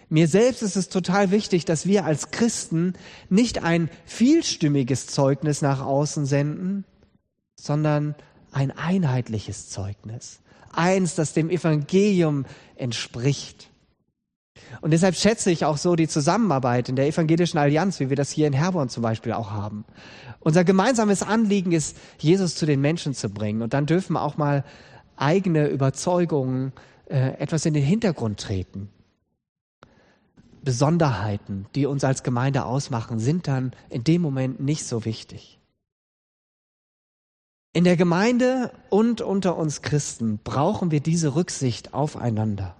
Mir 0.10 0.28
selbst 0.28 0.64
ist 0.64 0.76
es 0.76 0.90
total 0.90 1.30
wichtig, 1.30 1.66
dass 1.66 1.86
wir 1.86 2.04
als 2.04 2.32
Christen 2.32 2.94
nicht 3.30 3.62
ein 3.62 3.92
vielstimmiges 4.06 5.06
Zeugnis 5.06 5.62
nach 5.62 5.80
außen 5.80 6.26
senden, 6.26 6.84
sondern 7.60 8.16
ein 8.52 8.72
einheitliches 8.72 9.70
Zeugnis. 9.70 10.40
Eins, 10.72 11.14
das 11.14 11.34
dem 11.34 11.52
Evangelium 11.52 12.48
entspricht. 12.76 13.71
Und 14.82 14.92
deshalb 14.92 15.16
schätze 15.16 15.52
ich 15.52 15.66
auch 15.66 15.78
so 15.78 15.96
die 15.96 16.08
Zusammenarbeit 16.08 16.90
in 16.90 16.96
der 16.96 17.08
evangelischen 17.08 17.58
Allianz, 17.58 18.00
wie 18.00 18.10
wir 18.10 18.16
das 18.16 18.32
hier 18.32 18.48
in 18.48 18.54
Herborn 18.54 18.90
zum 18.90 19.04
Beispiel 19.04 19.34
auch 19.34 19.52
haben. 19.52 19.86
Unser 20.40 20.64
gemeinsames 20.64 21.24
Anliegen 21.24 21.72
ist, 21.72 21.98
Jesus 22.18 22.56
zu 22.56 22.66
den 22.66 22.82
Menschen 22.82 23.14
zu 23.14 23.30
bringen. 23.30 23.62
Und 23.62 23.74
dann 23.74 23.86
dürfen 23.86 24.18
auch 24.18 24.38
mal 24.38 24.64
eigene 25.16 25.68
Überzeugungen 25.68 26.74
äh, 27.06 27.38
etwas 27.40 27.66
in 27.66 27.74
den 27.74 27.84
Hintergrund 27.84 28.40
treten. 28.40 28.90
Besonderheiten, 30.64 31.66
die 31.76 31.86
uns 31.86 32.04
als 32.04 32.24
Gemeinde 32.24 32.66
ausmachen, 32.66 33.20
sind 33.20 33.48
dann 33.48 33.72
in 33.90 34.04
dem 34.04 34.22
Moment 34.22 34.60
nicht 34.60 34.86
so 34.86 35.06
wichtig. 35.06 35.60
In 37.74 37.84
der 37.84 37.96
Gemeinde 37.96 38.72
und 38.90 39.22
unter 39.22 39.58
uns 39.58 39.82
Christen 39.82 40.40
brauchen 40.44 40.92
wir 40.92 41.00
diese 41.00 41.36
Rücksicht 41.36 41.94
aufeinander. 41.94 42.76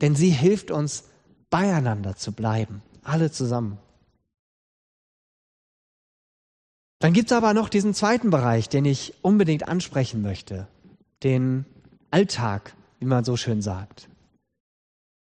Denn 0.00 0.14
sie 0.14 0.30
hilft 0.30 0.70
uns, 0.70 1.04
beieinander 1.50 2.16
zu 2.16 2.32
bleiben, 2.32 2.82
alle 3.02 3.30
zusammen. 3.30 3.78
Dann 6.98 7.12
gibt 7.12 7.30
es 7.30 7.36
aber 7.36 7.54
noch 7.54 7.68
diesen 7.68 7.94
zweiten 7.94 8.30
Bereich, 8.30 8.68
den 8.68 8.84
ich 8.84 9.14
unbedingt 9.22 9.68
ansprechen 9.68 10.22
möchte, 10.22 10.66
den 11.22 11.66
Alltag, 12.10 12.74
wie 12.98 13.06
man 13.06 13.24
so 13.24 13.36
schön 13.36 13.60
sagt. 13.60 14.08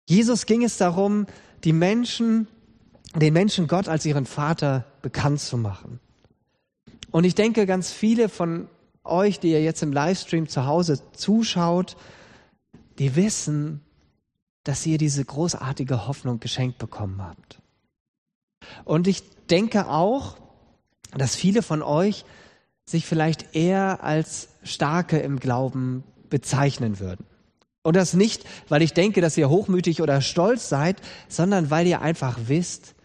Jesus 0.08 0.46
ging 0.46 0.64
es 0.64 0.78
darum, 0.78 1.26
die 1.64 1.74
Menschen, 1.74 2.48
den 3.16 3.34
Menschen 3.34 3.68
Gott 3.68 3.88
als 3.88 4.06
ihren 4.06 4.26
Vater 4.26 4.86
bekannt 5.02 5.40
zu 5.40 5.58
machen. 5.58 6.00
Und 7.12 7.24
ich 7.24 7.36
denke, 7.36 7.66
ganz 7.66 7.92
viele 7.92 8.30
von 8.30 8.68
euch, 9.04 9.40
die 9.40 9.52
ihr 9.52 9.64
jetzt 9.64 9.84
im 9.84 9.94
Livestream 9.94 10.48
zu 10.48 10.66
Hause 10.66 11.00
zuschaut, 11.14 11.98
die 13.00 13.16
wissen, 13.16 13.82
dass 14.64 14.86
ihr 14.86 14.98
diese 14.98 15.24
großartige 15.24 16.08
Hoffnung 16.08 16.40
geschenkt 16.40 16.78
bekommen 16.78 17.22
habt. 17.22 17.62
Und 18.86 19.08
ich 19.08 19.24
denke 19.48 19.88
auch, 19.88 20.38
dass 21.16 21.36
viele 21.36 21.62
von 21.62 21.82
euch 21.82 22.26
sich 22.86 23.06
vielleicht 23.06 23.56
eher 23.56 24.04
als 24.04 24.50
Starke 24.64 25.20
im 25.20 25.40
Glauben 25.40 26.04
bezeichnen 26.30 27.00
würden. 27.00 27.26
Und 27.84 27.96
das 27.96 28.14
nicht, 28.14 28.46
weil 28.70 28.82
ich 28.82 28.94
denke, 28.94 29.20
dass 29.20 29.38
ihr 29.38 29.50
hochmütig 29.50 30.02
oder 30.02 30.22
stolz 30.22 30.70
seid, 30.70 31.02
sondern 31.28 31.70
weil 31.70 31.86
ihr 31.86 32.02
einfach 32.02 32.40
wisst, 32.46 32.96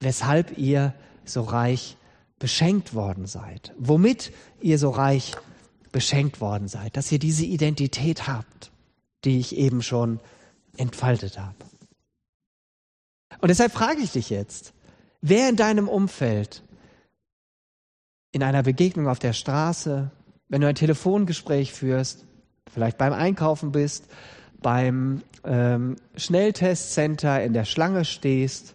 weshalb 0.00 0.58
ihr 0.58 0.92
so 1.24 1.42
reich 1.42 1.96
beschenkt 2.38 2.94
worden 2.94 3.26
seid. 3.26 3.72
Womit 3.78 4.32
ihr 4.60 4.78
so 4.78 4.90
reich 4.90 5.36
beschenkt 5.92 6.40
worden 6.40 6.68
seid. 6.68 6.96
Dass 6.96 7.10
ihr 7.12 7.18
diese 7.18 7.44
Identität 7.44 8.26
habt, 8.26 8.72
die 9.24 9.38
ich 9.38 9.56
eben 9.56 9.82
schon 9.82 10.20
entfaltet 10.78 11.38
habe. 11.38 11.56
Und 13.40 13.48
deshalb 13.48 13.72
frage 13.72 14.00
ich 14.00 14.12
dich 14.12 14.30
jetzt, 14.30 14.72
wer 15.20 15.48
in 15.48 15.56
deinem 15.56 15.88
Umfeld, 15.88 16.62
in 18.32 18.42
einer 18.42 18.62
Begegnung 18.62 19.08
auf 19.08 19.18
der 19.18 19.32
Straße, 19.32 20.10
wenn 20.48 20.60
du 20.60 20.68
ein 20.68 20.74
Telefongespräch 20.74 21.72
führst, 21.72 22.26
vielleicht 22.72 22.98
beim 22.98 23.12
Einkaufen 23.12 23.72
bist, 23.72 24.06
beim 24.60 25.22
ähm, 25.44 25.96
Schnelltestcenter 26.16 27.42
in 27.42 27.52
der 27.52 27.64
Schlange 27.64 28.04
stehst, 28.04 28.74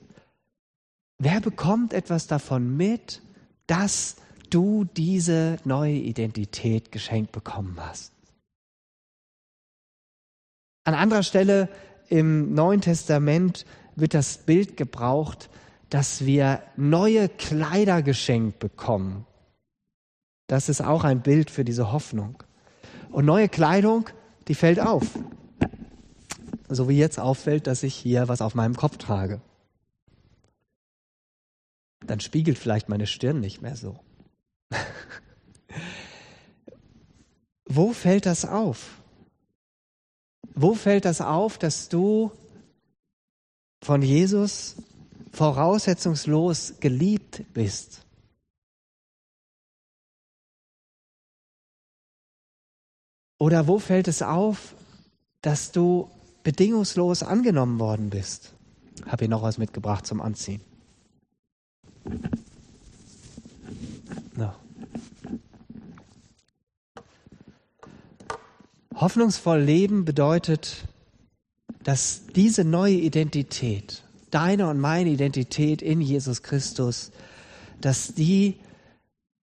wer 1.19 1.41
bekommt 1.41 1.93
etwas 1.93 2.27
davon 2.27 2.75
mit, 2.77 3.21
dass 3.67 4.15
du 4.49 4.85
diese 4.85 5.57
neue 5.65 5.95
Identität 5.95 6.91
geschenkt 6.91 7.31
bekommen 7.31 7.77
hast? 7.79 8.13
An 10.85 10.95
anderer 10.95 11.23
Stelle 11.23 11.69
im 12.09 12.53
Neuen 12.53 12.81
Testament 12.81 13.65
wird 13.95 14.13
das 14.13 14.37
Bild 14.37 14.77
gebraucht, 14.77 15.49
dass 15.89 16.25
wir 16.25 16.63
neue 16.75 17.29
Kleider 17.29 18.01
geschenkt 18.01 18.59
bekommen. 18.59 19.25
Das 20.47 20.69
ist 20.69 20.81
auch 20.81 21.03
ein 21.03 21.21
Bild 21.21 21.49
für 21.51 21.63
diese 21.63 21.91
Hoffnung. 21.91 22.41
Und 23.11 23.25
neue 23.25 23.47
Kleidung, 23.47 24.09
die 24.47 24.55
fällt 24.55 24.79
auf. 24.79 25.07
So 26.67 26.89
wie 26.89 26.97
jetzt 26.97 27.19
auffällt, 27.19 27.67
dass 27.67 27.83
ich 27.83 27.93
hier 27.93 28.27
was 28.27 28.41
auf 28.41 28.55
meinem 28.55 28.75
Kopf 28.75 28.97
trage. 28.97 29.41
Dann 32.05 32.19
spiegelt 32.19 32.57
vielleicht 32.57 32.89
meine 32.89 33.07
Stirn 33.07 33.39
nicht 33.39 33.61
mehr 33.61 33.75
so. 33.75 33.99
Wo 37.65 37.93
fällt 37.93 38.25
das 38.25 38.45
auf? 38.45 39.02
Wo 40.55 40.75
fällt 40.75 41.05
das 41.05 41.21
auf, 41.21 41.57
dass 41.57 41.89
du 41.89 42.31
von 43.83 44.01
Jesus 44.01 44.75
voraussetzungslos 45.31 46.75
geliebt 46.79 47.43
bist? 47.53 48.05
Oder 53.39 53.67
wo 53.67 53.79
fällt 53.79 54.07
es 54.07 54.21
auf, 54.21 54.75
dass 55.41 55.71
du 55.71 56.09
bedingungslos 56.43 57.23
angenommen 57.23 57.79
worden 57.79 58.09
bist? 58.09 58.53
Hab 59.05 59.19
hier 59.19 59.27
noch 59.27 59.41
was 59.41 59.57
mitgebracht 59.57 60.05
zum 60.05 60.21
Anziehen. 60.21 60.61
Hoffnungsvoll 68.95 69.59
leben 69.59 70.05
bedeutet, 70.05 70.87
dass 71.83 72.23
diese 72.35 72.63
neue 72.63 72.95
Identität, 72.95 74.03
deine 74.31 74.67
und 74.67 74.79
meine 74.79 75.09
Identität 75.09 75.81
in 75.81 76.01
Jesus 76.01 76.43
Christus, 76.43 77.11
dass 77.81 78.13
die, 78.13 78.59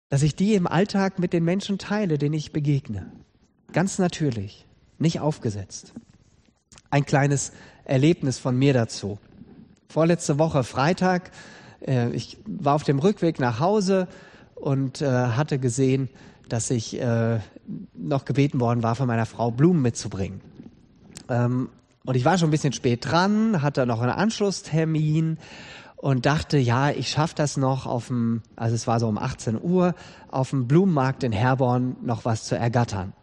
dass 0.09 0.21
ich 0.21 0.35
die 0.35 0.53
im 0.53 0.67
Alltag 0.67 1.19
mit 1.19 1.33
den 1.33 1.43
Menschen 1.43 1.77
teile, 1.77 2.17
denen 2.17 2.35
ich 2.35 2.51
begegne. 2.51 3.11
Ganz 3.73 3.99
natürlich, 3.99 4.65
nicht 4.97 5.19
aufgesetzt. 5.19 5.93
Ein 6.89 7.05
kleines 7.05 7.51
Erlebnis 7.85 8.39
von 8.39 8.57
mir 8.57 8.73
dazu. 8.73 9.19
Vorletzte 9.89 10.39
Woche 10.39 10.63
Freitag, 10.63 11.31
äh, 11.85 12.09
ich 12.11 12.37
war 12.45 12.75
auf 12.75 12.83
dem 12.83 12.99
Rückweg 12.99 13.39
nach 13.39 13.59
Hause 13.59 14.07
und 14.55 15.01
äh, 15.01 15.07
hatte 15.07 15.59
gesehen, 15.59 16.09
dass 16.49 16.69
ich 16.71 16.99
äh, 16.99 17.39
noch 17.93 18.25
gebeten 18.25 18.59
worden 18.59 18.83
war, 18.83 18.95
von 18.95 19.07
meiner 19.07 19.25
Frau 19.25 19.51
Blumen 19.51 19.81
mitzubringen. 19.81 20.41
Ähm, 21.29 21.69
und 22.05 22.15
ich 22.15 22.25
war 22.25 22.37
schon 22.37 22.49
ein 22.49 22.51
bisschen 22.51 22.73
spät 22.73 23.09
dran, 23.09 23.61
hatte 23.61 23.85
noch 23.85 24.01
einen 24.01 24.11
Anschlusstermin 24.11 25.37
und 25.95 26.25
dachte, 26.25 26.57
ja, 26.57 26.89
ich 26.91 27.09
schaffe 27.09 27.35
das 27.35 27.57
noch 27.57 27.85
auf 27.85 28.07
dem, 28.07 28.41
also 28.55 28.73
es 28.73 28.87
war 28.87 28.99
so 28.99 29.07
um 29.07 29.17
18 29.17 29.61
Uhr, 29.61 29.95
auf 30.31 30.51
dem 30.51 30.67
Blumenmarkt 30.67 31.23
in 31.23 31.31
Herborn 31.31 31.97
noch 32.01 32.25
was 32.25 32.45
zu 32.45 32.57
ergattern. 32.57 33.13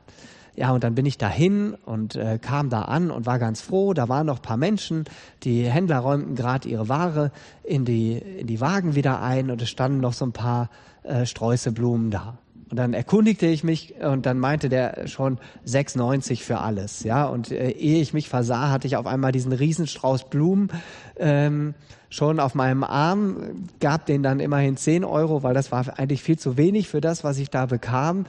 Ja, 0.57 0.73
und 0.73 0.85
dann 0.85 0.95
bin 0.95 1.05
ich 1.05 1.19
dahin 1.19 1.75
und 1.85 2.17
äh, 2.17 2.39
kam 2.41 2.71
da 2.71 2.83
an 2.83 3.11
und 3.11 3.27
war 3.27 3.39
ganz 3.39 3.61
froh. 3.61 3.93
Da 3.93 4.09
waren 4.09 4.27
noch 4.27 4.41
paar 4.41 4.57
Menschen. 4.57 5.05
Die 5.43 5.65
Händler 5.65 5.99
räumten 5.99 6.35
gerade 6.35 6.67
ihre 6.67 6.89
Ware 6.89 7.31
in 7.62 7.85
die, 7.85 8.17
in 8.17 8.47
die 8.47 8.61
Wagen 8.61 8.95
wieder 8.95 9.21
ein 9.21 9.51
und 9.51 9.61
es 9.61 9.69
standen 9.69 10.01
noch 10.01 10.15
so 10.15 10.25
ein 10.25 10.33
paar 10.33 10.71
äh, 11.03 11.27
Sträuße 11.27 11.73
Blumen 11.73 12.11
da. 12.11 12.39
Und 12.68 12.79
dann 12.79 12.94
erkundigte 12.94 13.46
ich 13.46 13.62
mich 13.62 13.94
und 14.00 14.26
dann 14.26 14.40
meinte 14.40 14.68
der 14.68 15.07
schon 15.07 15.38
6,90 15.66 16.42
für 16.42 16.59
alles. 16.59 17.05
Ja, 17.05 17.26
und 17.26 17.52
äh, 17.52 17.70
ehe 17.70 18.00
ich 18.00 18.12
mich 18.12 18.29
versah, 18.29 18.70
hatte 18.70 18.88
ich 18.88 18.96
auf 18.96 19.07
einmal 19.07 19.31
diesen 19.31 19.52
Riesenstrauß 19.52 20.29
Blumen 20.31 20.70
ähm, 21.16 21.74
schon 22.11 22.40
auf 22.40 22.57
meinem 22.57 22.83
Arm, 22.83 23.68
gab 23.79 24.07
den 24.07 24.24
dann 24.24 24.40
immerhin 24.40 24.76
10 24.76 25.05
Euro, 25.05 25.44
weil 25.44 25.55
das 25.55 25.70
war 25.70 25.98
eigentlich 25.98 26.22
viel 26.22 26.38
zu 26.38 26.57
wenig 26.57 26.88
für 26.88 27.00
das, 27.00 27.22
was 27.22 27.38
ich 27.38 27.50
da 27.50 27.66
bekam 27.66 28.26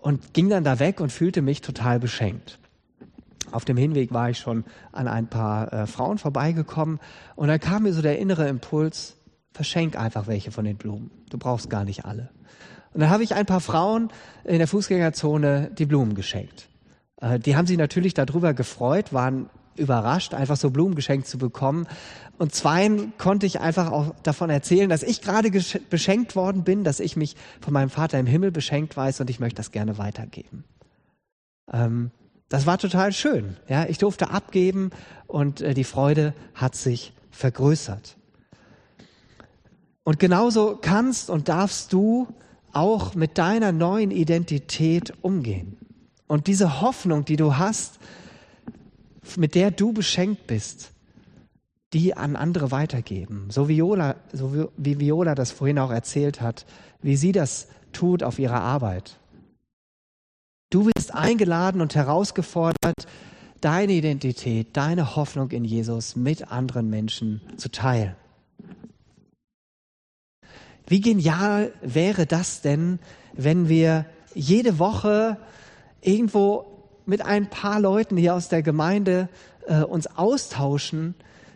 und 0.00 0.34
ging 0.34 0.48
dann 0.48 0.64
da 0.64 0.80
weg 0.80 1.00
und 1.00 1.12
fühlte 1.12 1.40
mich 1.40 1.60
total 1.60 2.00
beschenkt. 2.00 2.58
Auf 3.52 3.64
dem 3.64 3.76
Hinweg 3.76 4.12
war 4.12 4.30
ich 4.30 4.38
schon 4.38 4.64
an 4.90 5.06
ein 5.06 5.28
paar 5.28 5.72
äh, 5.72 5.86
Frauen 5.86 6.18
vorbeigekommen 6.18 6.98
und 7.36 7.46
dann 7.46 7.60
kam 7.60 7.84
mir 7.84 7.92
so 7.92 8.02
der 8.02 8.18
innere 8.18 8.48
Impuls, 8.48 9.16
verschenk 9.52 9.96
einfach 9.96 10.26
welche 10.26 10.50
von 10.50 10.64
den 10.64 10.76
Blumen. 10.76 11.12
Du 11.30 11.38
brauchst 11.38 11.70
gar 11.70 11.84
nicht 11.84 12.04
alle. 12.04 12.30
Und 12.96 13.00
dann 13.00 13.10
habe 13.10 13.24
ich 13.24 13.34
ein 13.34 13.44
paar 13.44 13.60
Frauen 13.60 14.08
in 14.44 14.56
der 14.56 14.66
Fußgängerzone 14.66 15.70
die 15.76 15.84
Blumen 15.84 16.14
geschenkt. 16.14 16.66
Äh, 17.20 17.38
die 17.38 17.54
haben 17.54 17.66
sich 17.66 17.76
natürlich 17.76 18.14
darüber 18.14 18.54
gefreut, 18.54 19.12
waren 19.12 19.50
überrascht, 19.76 20.32
einfach 20.32 20.56
so 20.56 20.70
Blumen 20.70 20.94
geschenkt 20.94 21.26
zu 21.26 21.36
bekommen. 21.36 21.86
Und 22.38 22.54
zweien 22.54 23.12
konnte 23.18 23.44
ich 23.44 23.60
einfach 23.60 23.92
auch 23.92 24.14
davon 24.22 24.48
erzählen, 24.48 24.88
dass 24.88 25.02
ich 25.02 25.20
gerade 25.20 25.50
beschenkt 25.90 26.36
worden 26.36 26.64
bin, 26.64 26.84
dass 26.84 26.98
ich 26.98 27.16
mich 27.16 27.36
von 27.60 27.74
meinem 27.74 27.90
Vater 27.90 28.18
im 28.18 28.24
Himmel 28.24 28.50
beschenkt 28.50 28.96
weiß 28.96 29.20
und 29.20 29.28
ich 29.28 29.40
möchte 29.40 29.56
das 29.58 29.72
gerne 29.72 29.98
weitergeben. 29.98 30.64
Ähm, 31.70 32.12
das 32.48 32.64
war 32.64 32.78
total 32.78 33.12
schön. 33.12 33.58
Ja, 33.68 33.84
ich 33.84 33.98
durfte 33.98 34.30
abgeben 34.30 34.88
und 35.26 35.60
äh, 35.60 35.74
die 35.74 35.84
Freude 35.84 36.32
hat 36.54 36.74
sich 36.74 37.12
vergrößert. 37.30 38.16
Und 40.02 40.18
genauso 40.18 40.78
kannst 40.80 41.28
und 41.28 41.50
darfst 41.50 41.92
du 41.92 42.28
auch 42.76 43.14
mit 43.14 43.38
deiner 43.38 43.72
neuen 43.72 44.10
Identität 44.10 45.14
umgehen. 45.22 45.78
Und 46.26 46.46
diese 46.46 46.82
Hoffnung, 46.82 47.24
die 47.24 47.36
du 47.36 47.56
hast, 47.56 47.98
mit 49.36 49.54
der 49.54 49.70
du 49.70 49.92
beschenkt 49.92 50.46
bist, 50.46 50.92
die 51.94 52.14
an 52.14 52.36
andere 52.36 52.70
weitergeben. 52.70 53.48
So, 53.50 53.68
Viola, 53.68 54.16
so 54.32 54.68
wie 54.76 55.00
Viola 55.00 55.34
das 55.34 55.52
vorhin 55.52 55.78
auch 55.78 55.90
erzählt 55.90 56.42
hat, 56.42 56.66
wie 57.00 57.16
sie 57.16 57.32
das 57.32 57.68
tut 57.92 58.22
auf 58.22 58.38
ihrer 58.38 58.60
Arbeit. 58.60 59.18
Du 60.68 60.90
bist 60.94 61.14
eingeladen 61.14 61.80
und 61.80 61.94
herausgefordert, 61.94 63.06
deine 63.62 63.92
Identität, 63.92 64.76
deine 64.76 65.16
Hoffnung 65.16 65.50
in 65.50 65.64
Jesus 65.64 66.14
mit 66.14 66.52
anderen 66.52 66.90
Menschen 66.90 67.40
zu 67.56 67.70
teilen. 67.70 68.16
Wie 70.86 71.00
genial 71.00 71.72
wäre 71.82 72.26
das 72.26 72.60
denn, 72.60 72.98
wenn 73.32 73.68
wir 73.68 74.06
jede 74.34 74.78
Woche 74.78 75.36
irgendwo 76.00 76.66
mit 77.06 77.22
ein 77.22 77.48
paar 77.48 77.80
Leuten 77.80 78.16
hier 78.16 78.34
aus 78.34 78.48
der 78.48 78.62
Gemeinde 78.62 79.28
äh, 79.66 79.82
uns 79.82 80.06
austauschen 80.06 81.14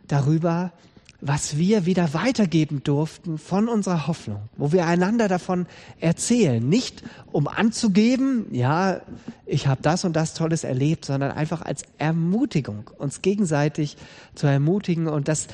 darüber, 0.08 0.72
was 1.20 1.58
wir 1.58 1.84
wieder 1.84 2.14
weitergeben 2.14 2.82
durften 2.82 3.36
von 3.36 3.68
unserer 3.68 4.06
Hoffnung, 4.06 4.40
wo 4.56 4.72
wir 4.72 4.86
einander 4.86 5.28
davon 5.28 5.66
erzählen, 6.00 6.66
nicht 6.66 7.02
um 7.30 7.46
anzugeben, 7.46 8.46
ja, 8.52 9.02
ich 9.44 9.66
habe 9.66 9.82
das 9.82 10.04
und 10.04 10.16
das 10.16 10.32
Tolles 10.32 10.64
erlebt, 10.64 11.04
sondern 11.04 11.32
einfach 11.32 11.60
als 11.60 11.82
Ermutigung, 11.98 12.90
uns 12.96 13.20
gegenseitig 13.20 13.98
zu 14.34 14.46
ermutigen 14.46 15.08
und 15.08 15.28
das 15.28 15.48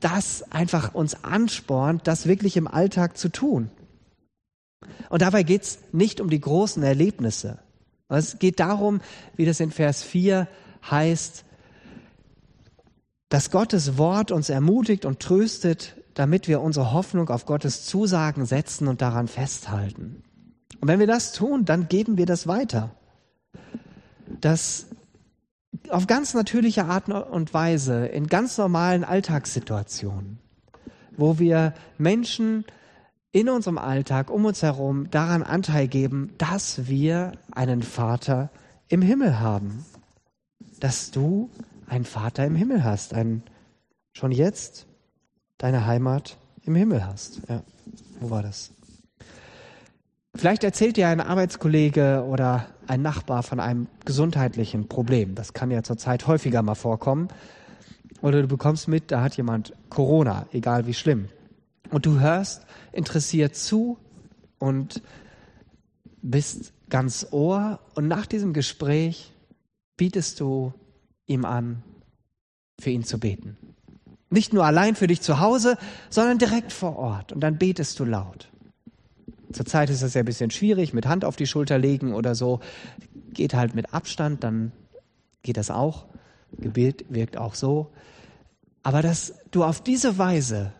das 0.00 0.44
einfach 0.52 0.94
uns 0.94 1.24
anspornt, 1.24 2.06
das 2.06 2.26
wirklich 2.26 2.56
im 2.56 2.68
Alltag 2.68 3.16
zu 3.16 3.28
tun. 3.28 3.70
Und 5.10 5.22
dabei 5.22 5.42
geht 5.42 5.62
es 5.62 5.78
nicht 5.92 6.20
um 6.20 6.30
die 6.30 6.40
großen 6.40 6.82
Erlebnisse. 6.82 7.58
Es 8.08 8.38
geht 8.38 8.60
darum, 8.60 9.00
wie 9.36 9.44
das 9.44 9.60
in 9.60 9.70
Vers 9.70 10.02
4 10.02 10.48
heißt, 10.90 11.44
dass 13.28 13.50
Gottes 13.50 13.98
Wort 13.98 14.30
uns 14.30 14.48
ermutigt 14.48 15.04
und 15.04 15.20
tröstet, 15.20 15.96
damit 16.14 16.48
wir 16.48 16.62
unsere 16.62 16.92
Hoffnung 16.92 17.28
auf 17.28 17.44
Gottes 17.44 17.84
Zusagen 17.84 18.46
setzen 18.46 18.88
und 18.88 19.02
daran 19.02 19.28
festhalten. 19.28 20.22
Und 20.80 20.88
wenn 20.88 21.00
wir 21.00 21.06
das 21.06 21.32
tun, 21.32 21.64
dann 21.64 21.88
geben 21.88 22.16
wir 22.16 22.26
das 22.26 22.46
weiter. 22.46 22.94
Das 24.40 24.86
auf 25.90 26.06
ganz 26.06 26.34
natürliche 26.34 26.84
Art 26.84 27.08
und 27.08 27.54
Weise, 27.54 28.06
in 28.06 28.26
ganz 28.26 28.58
normalen 28.58 29.04
Alltagssituationen, 29.04 30.38
wo 31.16 31.38
wir 31.38 31.74
Menschen 31.96 32.64
in 33.32 33.48
unserem 33.48 33.78
Alltag 33.78 34.30
um 34.30 34.44
uns 34.44 34.62
herum 34.62 35.10
daran 35.10 35.42
Anteil 35.42 35.88
geben, 35.88 36.32
dass 36.38 36.88
wir 36.88 37.32
einen 37.52 37.82
Vater 37.82 38.50
im 38.88 39.02
Himmel 39.02 39.38
haben. 39.38 39.84
Dass 40.80 41.10
du 41.10 41.50
einen 41.86 42.04
Vater 42.04 42.46
im 42.46 42.54
Himmel 42.54 42.84
hast, 42.84 43.14
ein, 43.14 43.42
schon 44.12 44.32
jetzt 44.32 44.86
deine 45.58 45.86
Heimat 45.86 46.36
im 46.64 46.74
Himmel 46.74 47.04
hast. 47.06 47.42
Ja, 47.48 47.62
wo 48.20 48.30
war 48.30 48.42
das? 48.42 48.70
Vielleicht 50.34 50.62
erzählt 50.62 50.96
dir 50.96 51.08
ein 51.08 51.20
Arbeitskollege 51.20 52.24
oder 52.28 52.66
ein 52.88 53.02
Nachbar 53.02 53.42
von 53.42 53.60
einem 53.60 53.86
gesundheitlichen 54.04 54.88
Problem. 54.88 55.34
Das 55.34 55.52
kann 55.52 55.70
ja 55.70 55.82
zurzeit 55.82 56.26
häufiger 56.26 56.62
mal 56.62 56.74
vorkommen. 56.74 57.28
Oder 58.20 58.42
du 58.42 58.48
bekommst 58.48 58.88
mit, 58.88 59.10
da 59.10 59.22
hat 59.22 59.36
jemand 59.36 59.74
Corona, 59.90 60.46
egal 60.52 60.86
wie 60.86 60.94
schlimm. 60.94 61.28
Und 61.90 62.06
du 62.06 62.20
hörst 62.20 62.66
interessiert 62.92 63.54
zu 63.56 63.98
und 64.58 65.02
bist 66.22 66.72
ganz 66.90 67.28
Ohr. 67.30 67.80
Und 67.94 68.08
nach 68.08 68.26
diesem 68.26 68.52
Gespräch 68.52 69.32
bietest 69.96 70.40
du 70.40 70.72
ihm 71.26 71.44
an, 71.44 71.82
für 72.80 72.90
ihn 72.90 73.04
zu 73.04 73.18
beten. 73.18 73.56
Nicht 74.30 74.52
nur 74.52 74.64
allein 74.64 74.94
für 74.94 75.06
dich 75.06 75.20
zu 75.20 75.40
Hause, 75.40 75.78
sondern 76.10 76.38
direkt 76.38 76.72
vor 76.72 76.96
Ort. 76.96 77.32
Und 77.32 77.40
dann 77.40 77.58
betest 77.58 77.98
du 77.98 78.04
laut. 78.04 78.50
Zurzeit 79.52 79.90
ist 79.90 80.02
das 80.02 80.14
ja 80.14 80.22
ein 80.22 80.26
bisschen 80.26 80.50
schwierig, 80.50 80.92
mit 80.92 81.06
Hand 81.06 81.24
auf 81.24 81.36
die 81.36 81.46
Schulter 81.46 81.78
legen 81.78 82.14
oder 82.14 82.34
so. 82.34 82.60
Geht 83.32 83.54
halt 83.54 83.74
mit 83.74 83.94
Abstand, 83.94 84.44
dann 84.44 84.72
geht 85.42 85.56
das 85.56 85.70
auch. 85.70 86.06
Gebet 86.52 87.06
wirkt 87.08 87.36
auch 87.36 87.54
so. 87.54 87.90
Aber 88.82 89.02
dass 89.02 89.34
du 89.50 89.64
auf 89.64 89.82
diese 89.82 90.18
Weise 90.18 90.72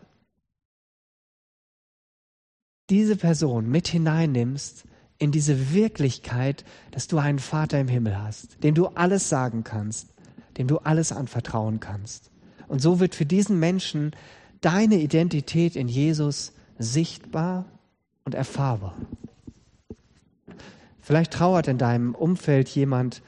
diese 2.89 3.15
Person 3.15 3.69
mit 3.69 3.87
hineinnimmst 3.87 4.85
in 5.19 5.31
diese 5.31 5.73
Wirklichkeit, 5.73 6.65
dass 6.91 7.07
du 7.07 7.17
einen 7.17 7.39
Vater 7.39 7.79
im 7.79 7.87
Himmel 7.87 8.21
hast, 8.21 8.63
dem 8.63 8.73
du 8.73 8.87
alles 8.87 9.29
sagen 9.29 9.63
kannst, 9.63 10.13
dem 10.57 10.67
du 10.67 10.79
alles 10.79 11.11
anvertrauen 11.11 11.79
kannst. 11.79 12.31
Und 12.67 12.81
so 12.81 12.99
wird 12.99 13.15
für 13.15 13.25
diesen 13.25 13.59
Menschen 13.59 14.15
deine 14.61 14.95
Identität 14.95 15.75
in 15.75 15.87
Jesus 15.87 16.53
sichtbar 16.77 17.65
und 18.29 18.35
erfahrbar. 18.35 18.93
Vielleicht 21.01 21.33
trauert 21.33 21.67
in 21.67 21.79
deinem 21.79 22.13
Umfeld 22.13 22.69
jemand 22.69 23.23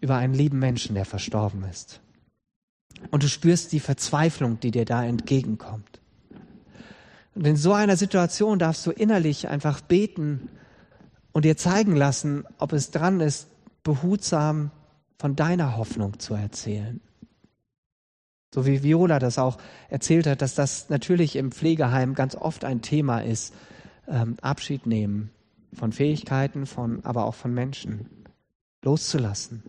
über 0.00 0.16
einen 0.16 0.32
lieben 0.32 0.58
Menschen, 0.58 0.94
der 0.94 1.04
verstorben 1.04 1.64
ist. 1.64 2.00
Und 3.10 3.24
du 3.24 3.28
spürst 3.28 3.72
die 3.72 3.80
Verzweiflung, 3.80 4.58
die 4.58 4.70
dir 4.70 4.86
da 4.86 5.04
entgegenkommt. 5.04 6.00
Und 7.34 7.46
in 7.46 7.56
so 7.56 7.74
einer 7.74 7.98
Situation 7.98 8.58
darfst 8.58 8.86
du 8.86 8.90
innerlich 8.90 9.48
einfach 9.48 9.82
beten 9.82 10.48
und 11.32 11.44
dir 11.44 11.58
zeigen 11.58 11.94
lassen, 11.94 12.44
ob 12.56 12.72
es 12.72 12.90
dran 12.90 13.20
ist, 13.20 13.48
behutsam 13.82 14.70
von 15.18 15.36
deiner 15.36 15.76
Hoffnung 15.76 16.18
zu 16.18 16.32
erzählen. 16.32 17.02
So 18.54 18.64
wie 18.64 18.82
Viola 18.82 19.18
das 19.18 19.38
auch 19.38 19.58
erzählt 19.90 20.26
hat, 20.26 20.42
dass 20.42 20.54
das 20.54 20.88
natürlich 20.88 21.36
im 21.36 21.52
Pflegeheim 21.52 22.14
ganz 22.14 22.34
oft 22.34 22.64
ein 22.64 22.80
Thema 22.80 23.20
ist, 23.20 23.54
ähm, 24.06 24.36
Abschied 24.40 24.86
nehmen 24.86 25.30
von 25.74 25.92
Fähigkeiten, 25.92 26.66
von, 26.66 27.04
aber 27.04 27.26
auch 27.26 27.34
von 27.34 27.52
Menschen, 27.52 28.06
loszulassen. 28.82 29.62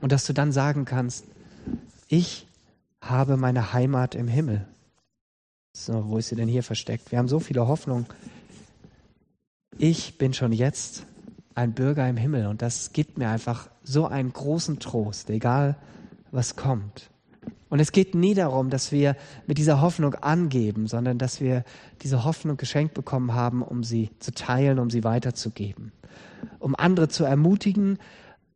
Und 0.00 0.12
dass 0.12 0.26
du 0.26 0.32
dann 0.32 0.52
sagen 0.52 0.84
kannst, 0.84 1.24
ich 2.08 2.46
habe 3.00 3.36
meine 3.36 3.72
Heimat 3.72 4.14
im 4.14 4.28
Himmel. 4.28 4.66
So, 5.72 6.08
wo 6.08 6.18
ist 6.18 6.28
sie 6.28 6.36
denn 6.36 6.48
hier 6.48 6.62
versteckt? 6.62 7.10
Wir 7.10 7.18
haben 7.18 7.28
so 7.28 7.40
viele 7.40 7.66
Hoffnungen. 7.66 8.06
Ich 9.78 10.18
bin 10.18 10.34
schon 10.34 10.52
jetzt 10.52 11.06
ein 11.54 11.72
Bürger 11.72 12.08
im 12.08 12.16
Himmel 12.16 12.46
und 12.46 12.62
das 12.62 12.92
gibt 12.92 13.18
mir 13.18 13.28
einfach 13.28 13.68
so 13.82 14.06
einen 14.06 14.32
großen 14.32 14.78
Trost, 14.78 15.30
egal 15.30 15.76
was 16.30 16.54
kommt. 16.56 17.10
Und 17.70 17.78
es 17.78 17.92
geht 17.92 18.16
nie 18.16 18.34
darum, 18.34 18.68
dass 18.68 18.90
wir 18.90 19.16
mit 19.46 19.56
dieser 19.56 19.80
Hoffnung 19.80 20.14
angeben, 20.16 20.88
sondern 20.88 21.18
dass 21.18 21.40
wir 21.40 21.64
diese 22.02 22.24
Hoffnung 22.24 22.56
geschenkt 22.56 22.94
bekommen 22.94 23.32
haben, 23.32 23.62
um 23.62 23.84
sie 23.84 24.10
zu 24.18 24.32
teilen, 24.32 24.80
um 24.80 24.90
sie 24.90 25.04
weiterzugeben, 25.04 25.92
um 26.58 26.74
andere 26.74 27.08
zu 27.08 27.24
ermutigen, 27.24 27.98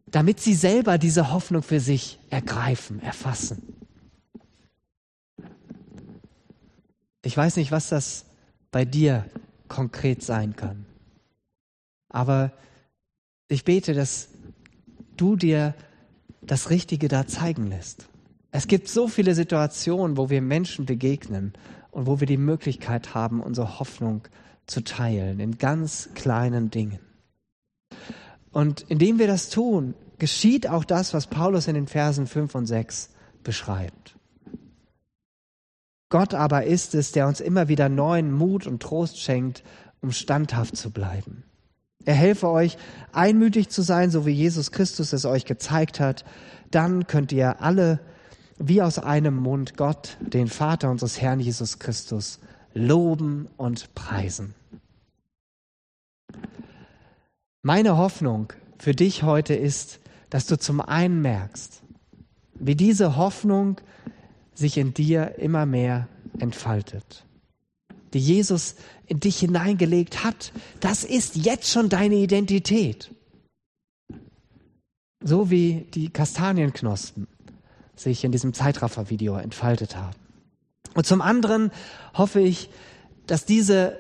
damit 0.07 0.41
sie 0.41 0.55
selber 0.55 0.99
diese 0.99 1.33
Hoffnung 1.33 1.63
für 1.63 1.79
sich 1.79 2.19
ergreifen, 2.29 3.01
erfassen. 3.01 3.63
Ich 7.23 7.37
weiß 7.37 7.57
nicht, 7.57 7.71
was 7.71 7.89
das 7.89 8.27
bei 8.73 8.85
dir 8.85 9.25
konkret 9.69 10.25
sein 10.25 10.57
kann, 10.57 10.87
aber 12.09 12.53
ich 13.47 13.65
bete, 13.65 13.95
dass 13.95 14.29
du 15.17 15.37
dir 15.37 15.75
das 16.43 16.71
Richtige 16.71 17.07
da 17.07 17.27
zeigen 17.27 17.69
lässt 17.69 18.09
es 18.57 18.69
gibt 18.69 18.87
so 18.87 19.09
viele 19.09 19.35
Situationen, 19.35 20.17
wo 20.17 20.31
wir 20.31 20.41
Menschen 20.41 20.87
begegnen 20.87 21.55
und 21.91 22.07
wo 22.07 22.21
wir 22.21 22.29
die 22.29 22.37
Möglichkeit 22.37 23.13
haben, 23.13 23.41
unsere 23.41 23.81
Hoffnung 23.81 24.29
zu 24.69 24.85
teilen 24.85 25.41
in 25.41 25.59
ganz 25.59 26.11
kleinen 26.15 26.71
Dingen. 26.71 27.01
Und 28.53 28.83
indem 28.83 29.19
wir 29.19 29.27
das 29.27 29.51
tun, 29.51 29.95
geschieht 30.19 30.69
auch 30.69 30.85
das, 30.85 31.13
was 31.15 31.27
Paulus 31.27 31.67
in 31.67 31.75
den 31.75 31.89
Versen 31.89 32.29
5 32.29 32.55
und 32.55 32.67
6 32.67 33.11
beschreibt. 33.43 34.17
Gott 36.09 36.33
aber 36.33 36.63
ist 36.63 36.95
es, 36.95 37.11
der 37.11 37.27
uns 37.27 37.41
immer 37.41 37.67
wieder 37.67 37.89
neuen 37.89 38.31
Mut 38.31 38.69
und 38.69 38.81
Trost 38.81 39.19
schenkt, 39.19 39.65
um 40.01 40.13
standhaft 40.13 40.77
zu 40.77 40.93
bleiben. 40.93 41.43
Er 42.05 42.15
helfe 42.15 42.49
euch, 42.51 42.79
einmütig 43.11 43.69
zu 43.71 43.83
sein, 43.83 44.13
so 44.13 44.27
wie 44.27 44.31
Jesus 44.31 44.71
Christus 44.71 45.13
es 45.13 45.25
euch 45.25 45.45
gezeigt 45.45 45.99
hat. 45.99 46.25
Dann 46.71 47.09
könnt 47.09 47.33
ihr 47.33 47.61
alle 47.61 47.99
wie 48.59 48.83
aus 48.83 48.99
einem 48.99 49.37
Mund 49.37 49.77
Gott, 49.77 50.17
den 50.21 50.49
Vater 50.49 50.91
unseres 50.91 51.21
Herrn 51.21 51.41
Jesus 51.41 51.79
Christus, 51.79 52.41
loben 52.73 53.49
und 53.57 53.95
preisen. 53.95 54.55
Meine 57.63 57.97
Hoffnung 57.97 58.53
für 58.79 58.95
dich 58.95 59.23
heute 59.23 59.55
ist, 59.55 60.01
dass 60.31 60.47
du 60.47 60.59
zum 60.59 60.81
einen 60.81 61.23
merkst, 61.23 61.83
wie 62.55 62.75
diese 62.75 63.17
Hoffnung 63.17 63.81
sich 64.55 64.79
in 64.79 64.95
dir 64.95 65.39
immer 65.39 65.67
mehr 65.67 66.09
entfaltet, 66.39 67.25
die 68.13 68.19
Jesus 68.19 68.77
in 69.07 69.21
dich 69.21 69.39
hineingelegt 69.39 70.25
hat. 70.25 70.53
Das 70.81 71.05
ist 71.05 71.37
jetzt 71.37 71.71
schon 71.71 71.89
deine 71.89 72.17
Identität. 72.17 73.13
So 75.23 75.51
wie 75.51 75.87
die 75.95 76.11
Kastanienknospen 76.11 77.27
sich 77.97 78.25
in 78.25 78.33
diesem 78.33 78.55
Zeitraffer-Video 78.55 79.37
entfaltet 79.37 79.97
haben. 79.97 80.17
Und 80.95 81.07
zum 81.07 81.21
anderen 81.21 81.71
hoffe 82.15 82.41
ich, 82.41 82.71
dass 83.27 83.45
diese 83.47 83.99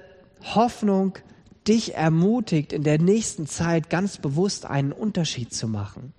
Hoffnung 0.54 1.18
dich 1.66 1.94
ermutigt, 1.94 2.72
in 2.72 2.82
der 2.82 3.00
nächsten 3.00 3.46
Zeit 3.46 3.88
ganz 3.90 4.18
bewusst 4.18 4.66
einen 4.66 4.92
Unterschied 4.92 5.52
zu 5.52 5.66
machen 5.66 6.12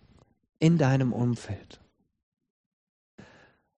in 0.59 0.77
deinem 0.77 1.13
Umfeld. 1.13 1.79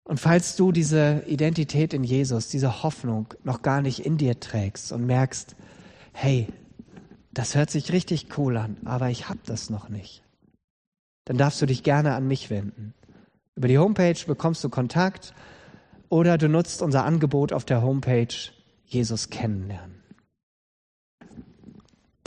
Und 0.04 0.22
falls 0.22 0.56
du 0.56 0.72
diese 0.72 1.24
Identität 1.28 1.94
in 1.94 2.06
Jesus, 2.06 2.48
diese 2.48 2.82
Hoffnung 2.82 3.34
noch 3.44 3.62
gar 3.62 3.82
nicht 3.82 4.06
in 4.06 4.18
dir 4.18 4.40
trägst 4.40 4.94
und 4.94 5.06
merkst, 5.06 5.58
hey, 6.14 6.48
das 7.34 7.56
hört 7.56 7.70
sich 7.70 7.92
richtig 7.92 8.38
cool 8.38 8.56
an, 8.56 8.78
aber 8.86 9.10
ich 9.10 9.28
habe 9.28 9.40
das 9.46 9.70
noch 9.70 9.90
nicht, 9.90 10.24
dann 11.26 11.38
darfst 11.38 11.62
du 11.62 11.66
dich 11.66 11.84
gerne 11.84 12.16
an 12.16 12.26
mich 12.26 12.50
wenden. 12.50 12.94
Über 13.58 13.68
die 13.68 13.80
Homepage 13.80 14.20
bekommst 14.28 14.64
du 14.64 14.70
Kontakt 14.70 15.34
oder 16.10 16.38
du 16.38 16.48
nutzt 16.48 16.84
unser 16.84 17.06
Angebot 17.06 17.52
auf 17.52 17.66
der 17.66 17.82
Homepage 17.82 18.36
Jesus 18.86 19.32
kennenlernen. 19.32 20.04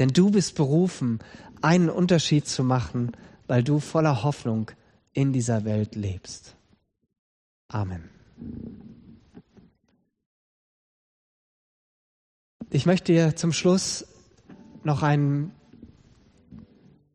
Denn 0.01 0.09
du 0.09 0.33
bist 0.33 0.57
berufen, 0.57 1.21
einen 1.63 1.89
Unterschied 1.89 2.49
zu 2.49 2.65
machen, 2.65 3.13
weil 3.47 3.63
du 3.63 3.79
voller 3.79 4.25
Hoffnung 4.25 4.73
in 5.13 5.33
dieser 5.33 5.65
Welt 5.65 5.95
lebst. 5.95 6.57
Amen. 7.69 8.11
Ich 12.71 12.87
möchte 12.87 13.13
dir 13.13 13.37
zum 13.37 13.53
Schluss 13.53 14.05
noch 14.83 15.05
ein, 15.05 15.53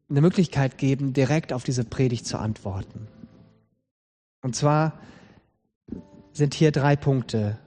eine 0.10 0.22
Möglichkeit 0.22 0.78
geben, 0.78 1.12
direkt 1.12 1.52
auf 1.52 1.66
diese 1.66 1.84
Predigt 1.84 2.26
zu 2.26 2.40
antworten. 2.40 3.10
Und 4.46 4.56
zwar 4.56 4.94
sind 6.32 6.54
hier 6.54 6.72
drei 6.72 6.96
Punkte, 6.96 7.58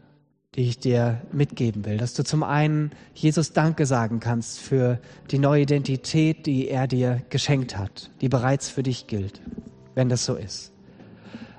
die 0.55 0.68
ich 0.68 0.79
dir 0.79 1.20
mitgeben 1.33 1.85
will. 1.85 1.97
Dass 1.97 2.14
du 2.14 2.22
zum 2.22 2.45
einen 2.45 2.93
Jesus 3.14 3.53
Danke 3.53 3.85
sagen 3.85 4.20
kannst 4.20 4.61
für 4.61 5.01
die 5.33 5.41
neue 5.41 5.62
Identität, 5.62 6.47
die 6.47 6.68
er 6.68 6.87
dir 6.87 7.20
geschenkt 7.31 7.76
hat, 7.76 8.12
die 8.20 8.29
bereits 8.29 8.68
für 8.68 8.85
dich 8.85 9.09
gilt. 9.09 9.41
wenn 9.97 10.09
das 10.09 10.24
so 10.24 10.37
ist. 10.37 10.70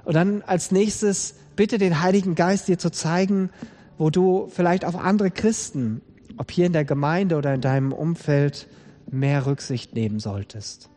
Und 0.05 0.13
dann 0.13 0.41
als 0.43 0.72
nächstes 0.72 1.36
bitte 1.57 1.78
den 1.80 2.01
Heiligen 2.01 2.36
Geist 2.36 2.70
dir 2.70 2.78
zu 2.78 2.89
zeigen, 2.89 3.49
wo 3.97 4.09
du 4.09 4.47
vielleicht 4.49 4.86
auf 4.86 4.95
andere 4.95 5.32
Christen, 5.32 6.01
ob 6.38 6.49
hier 6.49 6.65
in 6.65 6.72
der 6.72 6.86
Gemeinde 6.86 7.36
oder 7.36 7.53
in 7.53 7.59
deinem 7.59 7.91
Umfeld, 7.91 8.70
mehr 9.11 9.45
Rücksicht 9.45 9.95
nehmen 9.95 10.22
solltest. 10.22 10.89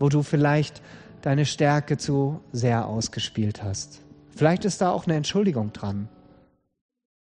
Wo 0.00 0.08
du 0.08 0.24
vielleicht 0.24 0.82
deine 1.24 1.46
Stärke 1.46 1.96
zu 1.96 2.40
sehr 2.52 2.86
ausgespielt 2.86 3.62
hast. 3.62 4.02
Vielleicht 4.36 4.66
ist 4.66 4.82
da 4.82 4.90
auch 4.90 5.06
eine 5.06 5.16
Entschuldigung 5.16 5.72
dran. 5.72 6.10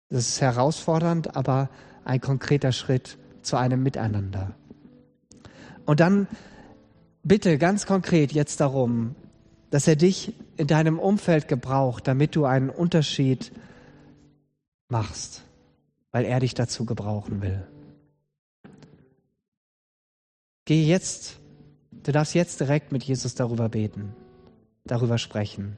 Das 0.09 0.27
ist 0.27 0.41
herausfordernd, 0.41 1.37
aber 1.37 1.71
ein 2.05 2.21
konkreter 2.21 2.73
Schritt 2.73 3.17
zu 3.43 3.57
einem 3.57 3.85
Miteinander. 3.85 4.57
Und 5.87 6.01
dann 6.01 6.27
bitte 7.23 7.59
ganz 7.59 7.87
konkret 7.87 8.33
jetzt 8.33 8.59
darum, 8.61 9.15
dass 9.71 9.87
er 9.87 9.95
dich 9.95 10.35
in 10.57 10.67
deinem 10.67 10.99
Umfeld 10.99 11.47
gebraucht, 11.47 12.09
damit 12.09 12.35
du 12.35 12.45
einen 12.45 12.71
Unterschied 12.71 13.53
machst, 14.89 15.45
weil 16.11 16.25
er 16.25 16.41
dich 16.41 16.55
dazu 16.55 16.87
gebrauchen 16.87 17.41
will. 17.41 17.65
Geh 20.65 20.85
jetzt, 20.85 21.39
du 22.03 22.13
darfst 22.13 22.35
jetzt 22.35 22.61
direkt 22.61 22.93
mit 22.93 23.05
Jesus 23.05 23.35
darüber 23.35 23.69
beten, 23.69 24.15
darüber 24.85 25.19
sprechen. 25.19 25.77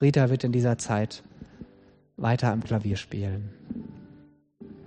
Rita 0.00 0.30
wird 0.30 0.44
in 0.44 0.52
dieser 0.52 0.78
Zeit 0.78 1.22
weiter 2.16 2.52
am 2.52 2.62
Klavier 2.62 2.96
spielen. 2.96 3.50